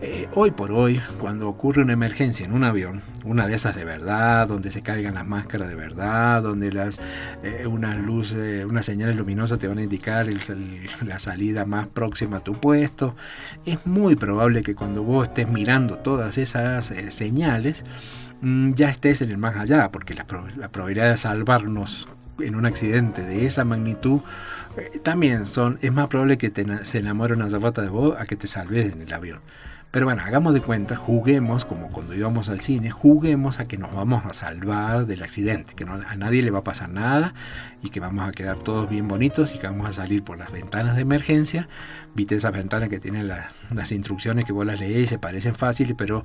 Eh, 0.00 0.28
hoy 0.34 0.50
por 0.50 0.70
hoy, 0.70 1.00
cuando 1.18 1.48
ocurre 1.48 1.82
una 1.82 1.92
emergencia 1.94 2.44
en 2.44 2.52
un 2.52 2.62
avión, 2.62 3.00
una 3.24 3.46
de 3.46 3.54
esas 3.54 3.74
de 3.74 3.84
verdad, 3.84 4.46
donde 4.46 4.70
se 4.70 4.82
caigan 4.82 5.14
las 5.14 5.26
máscaras 5.26 5.68
de 5.68 5.74
verdad, 5.74 6.42
donde 6.42 6.72
las 6.72 7.00
eh, 7.42 7.66
unas 7.66 7.96
luces, 7.96 8.64
unas 8.64 8.84
señales 8.84 9.16
luminosas 9.16 9.58
te 9.58 9.66
van 9.66 9.78
a 9.78 9.82
indicar 9.82 10.26
la 11.06 11.18
salida 11.18 11.64
más 11.64 11.88
próxima 11.88 12.38
a 12.38 12.40
tu 12.40 12.52
puesto, 12.54 13.16
es 13.64 13.86
muy 13.86 14.14
probable 14.14 14.62
que 14.62 14.74
cuando 14.74 15.02
vos 15.02 15.28
estés 15.28 15.48
mirando 15.48 15.96
todas 15.96 16.38
esas 16.38 16.90
eh, 16.90 17.10
señales, 17.10 17.84
mm, 18.42 18.70
ya 18.74 18.90
estés 18.90 19.22
en 19.22 19.30
el 19.30 19.38
más 19.38 19.56
allá, 19.56 19.90
porque 19.90 20.14
la, 20.14 20.26
probabilidad 20.26 21.10
de 21.10 21.16
salvarnos 21.16 22.08
en 22.38 22.54
un 22.54 22.66
accidente 22.66 23.22
de 23.22 23.46
esa 23.46 23.64
magnitud 23.64 24.20
también 25.02 25.46
son 25.46 25.78
es 25.82 25.92
más 25.92 26.08
probable 26.08 26.38
que 26.38 26.50
te, 26.50 26.84
se 26.84 26.98
enamore 26.98 27.34
una 27.34 27.48
zapata 27.48 27.82
de 27.82 27.88
vos 27.88 28.18
a 28.18 28.26
que 28.26 28.36
te 28.36 28.48
salves 28.48 28.92
en 28.92 29.02
el 29.02 29.12
avión. 29.12 29.40
Pero 29.94 30.06
bueno, 30.06 30.22
hagamos 30.24 30.52
de 30.54 30.60
cuenta, 30.60 30.96
juguemos, 30.96 31.64
como 31.64 31.92
cuando 31.92 32.16
íbamos 32.16 32.48
al 32.48 32.60
cine, 32.60 32.90
juguemos 32.90 33.60
a 33.60 33.68
que 33.68 33.78
nos 33.78 33.94
vamos 33.94 34.26
a 34.26 34.32
salvar 34.32 35.06
del 35.06 35.22
accidente, 35.22 35.74
que 35.74 35.84
no, 35.84 35.92
a 35.92 36.16
nadie 36.16 36.42
le 36.42 36.50
va 36.50 36.58
a 36.58 36.64
pasar 36.64 36.88
nada 36.88 37.32
y 37.80 37.90
que 37.90 38.00
vamos 38.00 38.28
a 38.28 38.32
quedar 38.32 38.58
todos 38.58 38.90
bien 38.90 39.06
bonitos 39.06 39.54
y 39.54 39.58
que 39.58 39.68
vamos 39.68 39.88
a 39.88 39.92
salir 39.92 40.24
por 40.24 40.36
las 40.36 40.50
ventanas 40.50 40.96
de 40.96 41.02
emergencia. 41.02 41.68
Viste 42.16 42.34
esas 42.34 42.52
ventanas 42.52 42.88
que 42.88 42.98
tienen 42.98 43.28
las 43.28 43.92
instrucciones 43.92 44.44
que 44.44 44.52
vos 44.52 44.66
las 44.66 44.80
lees 44.80 45.10
se 45.10 45.18
parecen 45.18 45.54
fáciles, 45.54 45.94
pero 45.96 46.24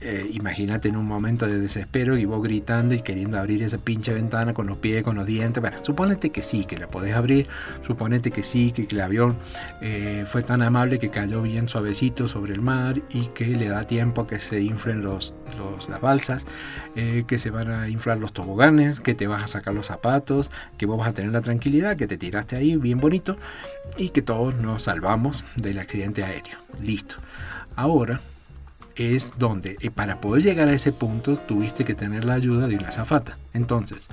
eh, 0.00 0.28
imagínate 0.32 0.88
en 0.88 0.96
un 0.96 1.06
momento 1.06 1.46
de 1.46 1.60
desespero 1.60 2.16
y 2.16 2.24
vos 2.24 2.42
gritando 2.42 2.94
y 2.94 3.00
queriendo 3.00 3.38
abrir 3.38 3.62
esa 3.62 3.78
pinche 3.78 4.12
ventana 4.12 4.54
con 4.54 4.66
los 4.66 4.78
pies, 4.78 5.04
con 5.04 5.14
los 5.16 5.26
dientes. 5.26 5.60
Bueno, 5.60 5.76
suponete 5.82 6.30
que 6.30 6.42
sí, 6.42 6.64
que 6.64 6.78
la 6.78 6.88
podés 6.88 7.14
abrir, 7.14 7.46
suponete 7.86 8.32
que 8.32 8.42
sí, 8.42 8.72
que, 8.72 8.88
el 8.90 9.00
avión 9.00 9.36
eh, 9.80 10.24
fue 10.26 10.42
tan 10.42 10.62
amable 10.62 10.98
que 10.98 11.10
cayó 11.10 11.42
bien 11.42 11.68
suavecito 11.68 12.26
sobre 12.28 12.54
el 12.54 12.60
mar 12.60 13.03
y 13.10 13.26
que 13.28 13.46
le 13.46 13.68
da 13.68 13.86
tiempo 13.86 14.22
a 14.22 14.26
que 14.26 14.40
se 14.40 14.60
inflen 14.60 15.02
los, 15.02 15.34
las 15.88 16.00
balsas, 16.00 16.46
eh, 16.96 17.24
que 17.26 17.38
se 17.38 17.50
van 17.50 17.70
a 17.70 17.88
inflar 17.88 18.18
los 18.18 18.32
toboganes, 18.32 19.00
que 19.00 19.14
te 19.14 19.26
vas 19.26 19.44
a 19.44 19.48
sacar 19.48 19.74
los 19.74 19.86
zapatos, 19.86 20.50
que 20.78 20.86
vos 20.86 20.98
vas 20.98 21.08
a 21.08 21.14
tener 21.14 21.32
la 21.32 21.42
tranquilidad, 21.42 21.96
que 21.96 22.06
te 22.06 22.18
tiraste 22.18 22.56
ahí 22.56 22.76
bien 22.76 22.98
bonito 22.98 23.36
y 23.96 24.10
que 24.10 24.22
todos 24.22 24.54
nos 24.56 24.82
salvamos 24.82 25.44
del 25.56 25.78
accidente 25.78 26.24
aéreo. 26.24 26.58
Listo. 26.82 27.16
Ahora 27.76 28.20
es 28.96 29.34
donde 29.38 29.76
eh, 29.80 29.90
para 29.90 30.20
poder 30.20 30.42
llegar 30.42 30.68
a 30.68 30.72
ese 30.72 30.92
punto 30.92 31.36
tuviste 31.36 31.84
que 31.84 31.94
tener 31.94 32.24
la 32.24 32.34
ayuda 32.34 32.68
de 32.68 32.76
una 32.76 32.92
zafata. 32.92 33.38
Entonces, 33.52 34.08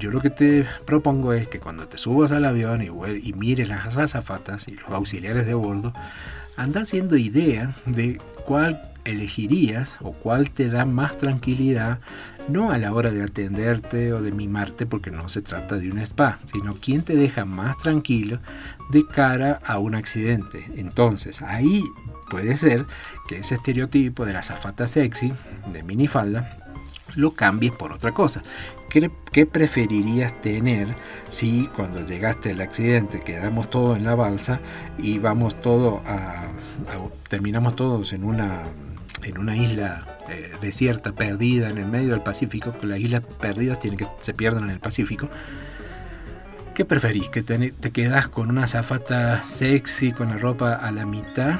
yo 0.00 0.10
lo 0.10 0.20
que 0.20 0.30
te 0.30 0.66
propongo 0.84 1.32
es 1.32 1.48
que 1.48 1.60
cuando 1.60 1.86
te 1.88 1.98
subas 1.98 2.32
al 2.32 2.44
avión 2.44 2.82
y, 2.82 2.86
y 2.86 3.32
mires 3.32 3.68
las 3.68 3.96
azafatas 3.96 4.68
y 4.68 4.72
los 4.72 4.90
auxiliares 4.90 5.46
de 5.46 5.54
bordo, 5.54 5.92
anda 6.56 6.82
haciendo 6.82 7.16
idea 7.16 7.74
de 7.86 8.20
cuál 8.44 8.90
elegirías 9.04 9.96
o 10.00 10.12
cuál 10.12 10.50
te 10.50 10.68
da 10.68 10.84
más 10.84 11.16
tranquilidad, 11.16 12.00
no 12.48 12.70
a 12.70 12.78
la 12.78 12.92
hora 12.92 13.10
de 13.10 13.22
atenderte 13.22 14.12
o 14.12 14.20
de 14.20 14.32
mimarte, 14.32 14.86
porque 14.86 15.10
no 15.10 15.28
se 15.28 15.42
trata 15.42 15.76
de 15.76 15.90
un 15.90 15.98
spa, 15.98 16.40
sino 16.44 16.76
quién 16.80 17.02
te 17.02 17.14
deja 17.14 17.44
más 17.44 17.76
tranquilo 17.78 18.40
de 18.90 19.06
cara 19.06 19.60
a 19.64 19.78
un 19.78 19.94
accidente. 19.94 20.70
Entonces, 20.76 21.42
ahí 21.42 21.82
puede 22.28 22.56
ser 22.56 22.86
que 23.28 23.38
ese 23.38 23.54
estereotipo 23.54 24.26
de 24.26 24.32
la 24.32 24.42
zafata 24.42 24.86
sexy, 24.88 25.32
de 25.72 25.82
minifalda, 25.82 26.63
lo 27.16 27.34
cambies 27.34 27.72
por 27.72 27.92
otra 27.92 28.12
cosa. 28.12 28.42
¿Qué, 28.88 29.46
preferirías 29.46 30.40
tener 30.40 30.94
si 31.28 31.66
cuando 31.74 32.06
llegaste 32.06 32.52
al 32.52 32.60
accidente 32.60 33.20
quedamos 33.20 33.68
todos 33.68 33.98
en 33.98 34.04
la 34.04 34.14
balsa 34.14 34.60
y 34.98 35.18
vamos 35.18 35.60
todos 35.60 36.00
a, 36.06 36.52
terminamos 37.28 37.74
todos 37.74 38.12
en 38.12 38.22
una 38.22 38.62
en 39.24 39.38
una 39.38 39.56
isla 39.56 40.18
eh, 40.28 40.52
desierta, 40.60 41.12
perdida 41.12 41.70
en 41.70 41.78
el 41.78 41.86
medio 41.86 42.10
del 42.10 42.20
Pacífico, 42.20 42.70
porque 42.72 42.86
las 42.86 43.00
islas 43.00 43.22
perdidas 43.40 43.78
tienen 43.78 43.98
que 43.98 44.06
se 44.20 44.34
pierden 44.34 44.64
en 44.64 44.70
el 44.70 44.80
Pacífico. 44.80 45.28
¿Qué 46.74 46.84
preferís? 46.84 47.30
¿Que 47.30 47.42
te, 47.42 47.72
te 47.72 47.90
quedas 47.90 48.28
con 48.28 48.50
una 48.50 48.66
zafata 48.66 49.42
sexy 49.42 50.12
con 50.12 50.28
la 50.28 50.36
ropa 50.36 50.74
a 50.74 50.92
la 50.92 51.06
mitad? 51.06 51.58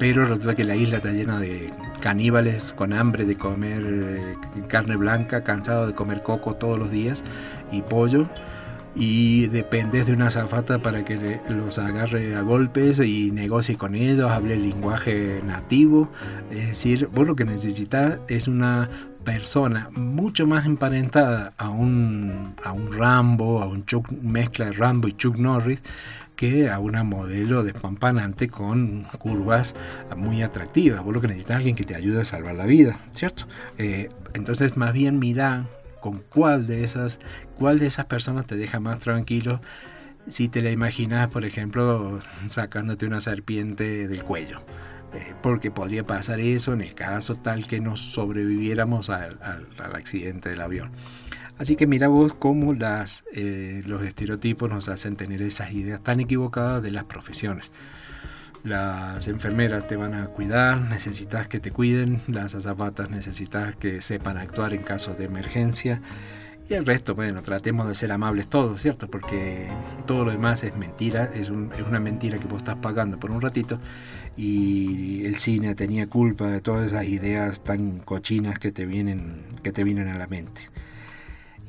Pero 0.00 0.24
resulta 0.24 0.56
que 0.56 0.64
la 0.64 0.76
isla 0.76 0.96
está 0.96 1.12
llena 1.12 1.38
de 1.38 1.70
caníbales 2.00 2.72
con 2.72 2.94
hambre 2.94 3.26
de 3.26 3.36
comer 3.36 3.82
eh, 3.86 4.36
carne 4.66 4.96
blanca, 4.96 5.44
cansado 5.44 5.86
de 5.86 5.94
comer 5.94 6.22
coco 6.22 6.54
todos 6.54 6.78
los 6.78 6.90
días 6.90 7.22
y 7.70 7.82
pollo 7.82 8.26
y 8.94 9.46
dependes 9.48 10.06
de 10.06 10.14
una 10.14 10.30
zafata 10.30 10.80
para 10.80 11.04
que 11.04 11.40
los 11.50 11.78
agarre 11.78 12.34
a 12.34 12.40
golpes 12.40 12.98
y 13.00 13.30
negocie 13.30 13.76
con 13.76 13.94
ellos, 13.94 14.30
hable 14.30 14.54
el 14.54 14.62
lenguaje 14.62 15.42
nativo. 15.44 16.08
Es 16.50 16.68
decir, 16.68 17.08
vos 17.12 17.26
lo 17.26 17.36
que 17.36 17.44
necesitas 17.44 18.20
es 18.28 18.48
una 18.48 18.88
persona 19.22 19.90
mucho 19.94 20.46
más 20.46 20.64
emparentada 20.64 21.52
a 21.58 21.68
un, 21.68 22.54
a 22.64 22.72
un 22.72 22.92
Rambo, 22.92 23.62
a 23.62 23.66
un 23.66 23.84
Chuck, 23.84 24.10
mezcla 24.10 24.66
de 24.66 24.72
Rambo 24.72 25.08
y 25.08 25.12
Chuck 25.12 25.36
Norris, 25.36 25.84
a 26.70 26.78
una 26.78 27.04
modelo 27.04 27.62
despampanante 27.62 28.48
con 28.48 29.04
curvas 29.18 29.74
muy 30.16 30.42
atractivas. 30.42 31.04
Vos 31.04 31.12
lo 31.12 31.20
que 31.20 31.28
necesitas 31.28 31.56
es 31.56 31.56
alguien 31.58 31.76
que 31.76 31.84
te 31.84 31.94
ayude 31.94 32.22
a 32.22 32.24
salvar 32.24 32.54
la 32.54 32.64
vida, 32.64 32.98
¿cierto? 33.10 33.44
Eh, 33.76 34.08
entonces, 34.32 34.76
más 34.76 34.94
bien 34.94 35.18
mira 35.18 35.66
con 36.00 36.22
cuál 36.30 36.66
de 36.66 36.82
esas, 36.82 37.20
cuál 37.56 37.78
de 37.78 37.86
esas 37.86 38.06
personas 38.06 38.46
te 38.46 38.56
deja 38.56 38.80
más 38.80 39.00
tranquilo 39.00 39.60
si 40.28 40.48
te 40.48 40.62
la 40.62 40.70
imaginas, 40.70 41.28
por 41.28 41.44
ejemplo, 41.44 42.20
sacándote 42.46 43.04
una 43.04 43.20
serpiente 43.20 44.08
del 44.08 44.24
cuello. 44.24 44.62
Eh, 45.12 45.34
porque 45.42 45.70
podría 45.70 46.06
pasar 46.06 46.40
eso 46.40 46.72
en 46.72 46.80
el 46.80 46.94
caso 46.94 47.34
tal 47.34 47.66
que 47.66 47.80
nos 47.80 48.00
sobreviviéramos 48.00 49.10
al 49.10 49.36
accidente 49.92 50.48
del 50.48 50.62
avión. 50.62 50.92
Así 51.60 51.76
que 51.76 51.86
mira 51.86 52.08
vos 52.08 52.32
cómo 52.32 52.72
eh, 53.34 53.82
los 53.84 54.02
estereotipos 54.02 54.70
nos 54.70 54.88
hacen 54.88 55.16
tener 55.16 55.42
esas 55.42 55.72
ideas 55.72 56.02
tan 56.02 56.18
equivocadas 56.18 56.82
de 56.82 56.90
las 56.90 57.04
profesiones. 57.04 57.70
Las 58.64 59.28
enfermeras 59.28 59.86
te 59.86 59.96
van 59.96 60.14
a 60.14 60.28
cuidar, 60.28 60.80
necesitas 60.80 61.48
que 61.48 61.60
te 61.60 61.70
cuiden, 61.70 62.22
las 62.28 62.54
azafatas 62.54 63.10
necesitas 63.10 63.76
que 63.76 64.00
sepan 64.00 64.38
actuar 64.38 64.72
en 64.72 64.80
caso 64.80 65.12
de 65.12 65.26
emergencia. 65.26 66.00
Y 66.66 66.72
el 66.72 66.86
resto, 66.86 67.14
bueno, 67.14 67.42
tratemos 67.42 67.86
de 67.86 67.94
ser 67.94 68.10
amables 68.10 68.48
todos, 68.48 68.80
¿cierto? 68.80 69.10
Porque 69.10 69.68
todo 70.06 70.24
lo 70.24 70.30
demás 70.30 70.64
es 70.64 70.74
mentira, 70.74 71.24
es, 71.24 71.50
es, 71.50 71.86
una 71.86 72.00
mentira 72.00 72.38
que 72.38 72.46
vos 72.46 72.60
estás 72.60 72.76
pagando 72.76 73.20
por 73.20 73.30
un 73.30 73.42
ratito. 73.42 73.78
Y 74.34 75.26
el 75.26 75.36
cine 75.36 75.74
tenía 75.74 76.06
culpa 76.06 76.46
de 76.46 76.62
todas 76.62 76.86
esas 76.86 77.04
ideas 77.04 77.62
tan 77.62 77.98
cochinas 77.98 78.58
que 78.58 78.72
te 78.72 78.86
vienen, 78.86 79.42
que 79.62 79.72
te 79.72 79.84
vienen 79.84 80.08
a 80.08 80.16
la 80.16 80.26
mente. 80.26 80.62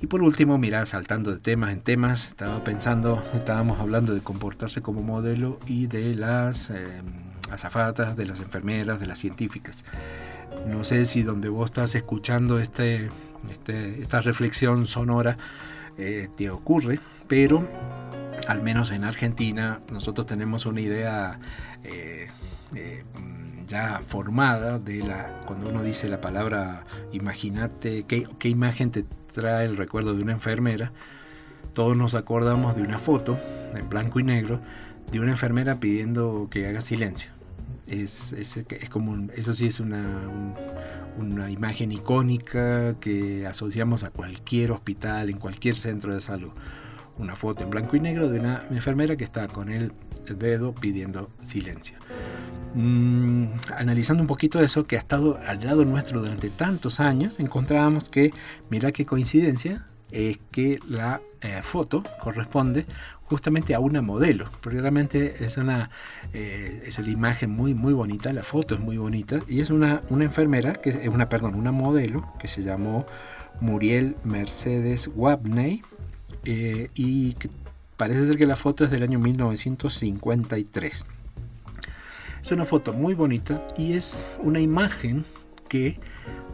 Y 0.01 0.07
por 0.07 0.23
último, 0.23 0.57
mira, 0.57 0.85
saltando 0.87 1.31
de 1.31 1.39
temas 1.39 1.71
en 1.71 1.81
temas, 1.81 2.29
estaba 2.29 2.63
pensando, 2.63 3.23
estábamos 3.35 3.79
hablando 3.79 4.15
de 4.15 4.21
comportarse 4.21 4.81
como 4.81 5.03
modelo 5.03 5.59
y 5.67 5.85
de 5.85 6.15
las 6.15 6.71
em, 6.71 7.05
azafatas, 7.51 8.17
de 8.17 8.25
las 8.25 8.39
enfermeras, 8.39 8.99
de 8.99 9.05
las 9.05 9.19
científicas. 9.19 9.83
No 10.67 10.83
sé 10.83 11.05
si 11.05 11.21
donde 11.21 11.49
vos 11.49 11.65
estás 11.65 11.93
escuchando 11.93 12.57
este, 12.57 13.09
este 13.51 14.01
esta 14.01 14.21
reflexión 14.21 14.87
sonora 14.87 15.37
eh, 15.97 16.29
te 16.35 16.49
ocurre, 16.49 16.99
pero 17.27 17.67
al 18.47 18.63
menos 18.63 18.91
en 18.91 19.03
Argentina 19.03 19.81
nosotros 19.91 20.25
tenemos 20.25 20.65
una 20.65 20.81
idea 20.81 21.39
eh, 21.83 22.27
eh, 22.75 23.03
ya 23.71 24.01
formada 24.05 24.79
de 24.79 24.97
la 24.97 25.43
cuando 25.45 25.69
uno 25.69 25.81
dice 25.81 26.09
la 26.09 26.19
palabra 26.19 26.83
imagínate 27.13 28.03
qué, 28.03 28.27
qué 28.37 28.49
imagen 28.49 28.91
te 28.91 29.05
trae 29.31 29.65
el 29.65 29.77
recuerdo 29.77 30.13
de 30.13 30.21
una 30.21 30.33
enfermera, 30.33 30.91
todos 31.73 31.95
nos 31.95 32.13
acordamos 32.13 32.75
de 32.75 32.81
una 32.81 32.99
foto 32.99 33.39
en 33.73 33.87
blanco 33.87 34.19
y 34.19 34.23
negro 34.23 34.59
de 35.09 35.21
una 35.21 35.31
enfermera 35.31 35.79
pidiendo 35.79 36.49
que 36.51 36.67
haga 36.67 36.81
silencio. 36.81 37.31
Es, 37.87 38.33
es, 38.33 38.57
es 38.57 38.89
como 38.89 39.31
eso 39.33 39.53
sí 39.53 39.67
es 39.67 39.79
una, 39.79 40.03
una 41.17 41.49
imagen 41.49 41.93
icónica 41.93 42.95
que 42.99 43.47
asociamos 43.47 44.03
a 44.03 44.11
cualquier 44.11 44.71
hospital, 44.71 45.29
en 45.29 45.37
cualquier 45.37 45.75
centro 45.75 46.13
de 46.13 46.21
salud. 46.21 46.51
Una 47.17 47.37
foto 47.37 47.63
en 47.63 47.69
blanco 47.69 47.95
y 47.95 48.01
negro 48.01 48.29
de 48.29 48.39
una 48.39 48.65
enfermera 48.69 49.15
que 49.15 49.23
está 49.23 49.47
con 49.47 49.69
el 49.69 49.93
dedo 50.25 50.73
pidiendo 50.73 51.29
silencio. 51.41 51.97
Mm, 52.73 53.47
analizando 53.75 54.23
un 54.23 54.27
poquito 54.27 54.61
eso 54.61 54.85
que 54.85 54.95
ha 54.95 54.99
estado 54.99 55.39
al 55.45 55.63
lado 55.65 55.83
nuestro 55.83 56.21
durante 56.21 56.49
tantos 56.49 56.99
años, 56.99 57.39
encontrábamos 57.39 58.09
que, 58.09 58.33
mira 58.69 58.91
qué 58.91 59.05
coincidencia, 59.05 59.85
es 60.11 60.39
que 60.51 60.79
la 60.87 61.21
eh, 61.41 61.59
foto 61.61 62.03
corresponde 62.21 62.85
justamente 63.23 63.73
a 63.73 63.79
una 63.79 64.01
modelo, 64.01 64.49
porque 64.61 64.79
realmente 64.79 65.43
es 65.43 65.57
una, 65.57 65.89
eh, 66.33 66.83
es 66.85 66.99
una 66.99 67.09
imagen 67.09 67.49
muy 67.49 67.73
muy 67.73 67.93
bonita, 67.93 68.33
la 68.33 68.43
foto 68.43 68.75
es 68.75 68.81
muy 68.81 68.97
bonita, 68.97 69.39
y 69.47 69.61
es 69.61 69.69
una, 69.69 70.01
una 70.09 70.25
enfermera, 70.25 70.73
que 70.73 70.89
es 70.89 71.07
una, 71.07 71.29
perdón, 71.29 71.55
una 71.55 71.71
modelo 71.71 72.33
que 72.39 72.47
se 72.47 72.63
llamó 72.63 73.05
Muriel 73.61 74.15
Mercedes 74.23 75.09
Wabney, 75.15 75.81
eh, 76.45 76.89
y 76.95 77.35
parece 77.97 78.27
ser 78.27 78.37
que 78.37 78.45
la 78.45 78.55
foto 78.55 78.85
es 78.85 78.91
del 78.91 79.03
año 79.03 79.19
1953. 79.19 81.05
Es 82.41 82.51
una 82.51 82.65
foto 82.65 82.91
muy 82.91 83.13
bonita 83.13 83.67
y 83.77 83.93
es 83.93 84.35
una 84.39 84.59
imagen 84.59 85.25
que, 85.69 85.99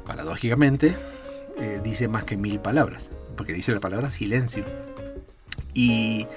paradójicamente, 0.05 0.93
eh, 1.57 1.79
dice 1.83 2.07
más 2.07 2.25
que 2.25 2.35
mil 2.35 2.59
palabras, 2.59 3.11
porque 3.37 3.53
dice 3.53 3.71
la 3.73 3.79
palabra 3.79 4.11
silencio. 4.11 4.65
Y 5.73 6.27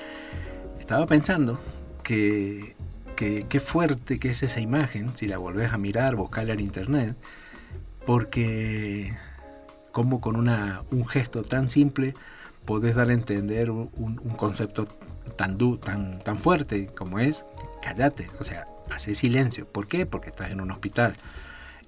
estaba 0.78 1.06
pensando 1.06 1.58
que, 2.04 2.76
qué 3.16 3.60
fuerte 3.60 4.18
que 4.18 4.30
es 4.30 4.42
esa 4.42 4.60
imagen, 4.60 5.16
si 5.16 5.26
la 5.26 5.36
volvés 5.36 5.72
a 5.72 5.78
mirar, 5.78 6.14
buscarla 6.14 6.54
en 6.54 6.60
internet, 6.60 7.16
porque 8.06 9.16
como 9.92 10.20
con 10.20 10.36
una, 10.36 10.84
un 10.90 11.06
gesto 11.06 11.42
tan 11.42 11.68
simple 11.68 12.14
podés 12.64 12.94
dar 12.94 13.10
a 13.10 13.12
entender 13.12 13.70
un, 13.70 13.90
un 13.96 14.34
concepto 14.36 14.86
tan, 15.36 15.58
tan, 15.80 16.18
tan 16.20 16.38
fuerte 16.38 16.86
como 16.86 17.18
es, 17.18 17.44
cállate, 17.82 18.30
o 18.38 18.44
sea, 18.44 18.66
hace 18.90 19.14
silencio. 19.14 19.66
¿Por 19.66 19.88
qué? 19.88 20.06
Porque 20.06 20.28
estás 20.28 20.50
en 20.50 20.60
un 20.60 20.70
hospital. 20.70 21.16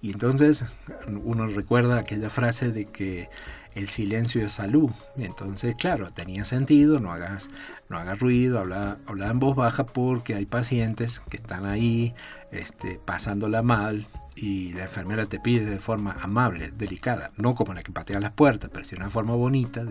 Y 0.00 0.10
entonces 0.10 0.64
uno 1.06 1.46
recuerda 1.46 1.98
aquella 1.98 2.28
frase 2.28 2.70
de 2.70 2.86
que 2.86 3.28
el 3.74 3.88
silencio 3.88 4.44
es 4.44 4.52
salud. 4.52 4.90
Entonces, 5.16 5.74
claro, 5.74 6.12
tenía 6.12 6.44
sentido, 6.44 7.00
no 7.00 7.12
hagas, 7.12 7.50
no 7.88 7.98
hagas 7.98 8.18
ruido, 8.18 8.58
habla, 8.58 8.98
habla 9.06 9.30
en 9.30 9.38
voz 9.38 9.56
baja 9.56 9.86
porque 9.86 10.34
hay 10.34 10.46
pacientes 10.46 11.20
que 11.30 11.36
están 11.36 11.66
ahí 11.66 12.14
este, 12.50 13.00
pasándola 13.04 13.62
mal 13.62 14.06
y 14.34 14.72
la 14.72 14.84
enfermera 14.84 15.26
te 15.26 15.38
pide 15.38 15.66
de 15.66 15.78
forma 15.78 16.16
amable, 16.20 16.72
delicada, 16.76 17.32
no 17.36 17.54
como 17.54 17.74
la 17.74 17.82
que 17.82 17.92
patea 17.92 18.20
las 18.20 18.32
puertas, 18.32 18.70
pero 18.72 18.84
sí 18.84 18.96
de 18.96 19.02
una 19.02 19.10
forma 19.10 19.34
bonita, 19.34 19.84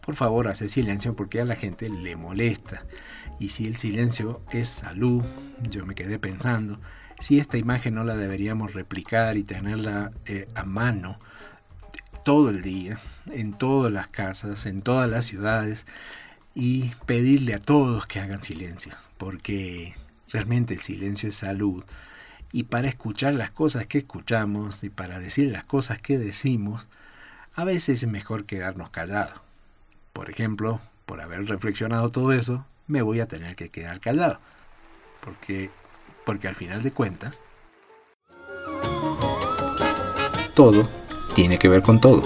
por 0.00 0.14
favor, 0.14 0.48
hace 0.48 0.68
silencio 0.68 1.16
porque 1.16 1.40
a 1.40 1.44
la 1.44 1.56
gente 1.56 1.88
le 1.88 2.16
molesta. 2.16 2.84
Y 3.38 3.48
si 3.48 3.66
el 3.66 3.76
silencio 3.76 4.40
es 4.50 4.68
salud, 4.68 5.22
yo 5.68 5.84
me 5.84 5.94
quedé 5.94 6.18
pensando, 6.18 6.78
si 7.18 7.38
esta 7.38 7.58
imagen 7.58 7.94
no 7.94 8.04
la 8.04 8.16
deberíamos 8.16 8.74
replicar 8.74 9.36
y 9.36 9.42
tenerla 9.42 10.12
eh, 10.26 10.48
a 10.54 10.64
mano 10.64 11.18
todo 12.26 12.50
el 12.50 12.60
día, 12.60 12.98
en 13.30 13.52
todas 13.52 13.92
las 13.92 14.08
casas, 14.08 14.66
en 14.66 14.82
todas 14.82 15.08
las 15.08 15.26
ciudades, 15.26 15.86
y 16.56 16.90
pedirle 17.06 17.54
a 17.54 17.62
todos 17.62 18.06
que 18.06 18.18
hagan 18.18 18.42
silencio, 18.42 18.92
porque 19.16 19.94
realmente 20.30 20.74
el 20.74 20.80
silencio 20.80 21.28
es 21.28 21.36
salud. 21.36 21.84
Y 22.50 22.64
para 22.64 22.88
escuchar 22.88 23.34
las 23.34 23.52
cosas 23.52 23.86
que 23.86 23.98
escuchamos 23.98 24.82
y 24.82 24.90
para 24.90 25.20
decir 25.20 25.52
las 25.52 25.62
cosas 25.62 26.00
que 26.00 26.18
decimos, 26.18 26.88
a 27.54 27.62
veces 27.62 28.02
es 28.02 28.08
mejor 28.08 28.44
quedarnos 28.44 28.90
callados. 28.90 29.40
Por 30.12 30.28
ejemplo, 30.28 30.80
por 31.06 31.20
haber 31.20 31.46
reflexionado 31.46 32.10
todo 32.10 32.32
eso, 32.32 32.66
me 32.88 33.02
voy 33.02 33.20
a 33.20 33.28
tener 33.28 33.54
que 33.54 33.68
quedar 33.68 34.00
callado. 34.00 34.40
Porque, 35.20 35.70
porque 36.24 36.48
al 36.48 36.56
final 36.56 36.82
de 36.82 36.90
cuentas, 36.90 37.40
todo 40.54 41.05
tiene 41.36 41.58
que 41.58 41.68
ver 41.68 41.82
con 41.82 42.00
todo. 42.00 42.22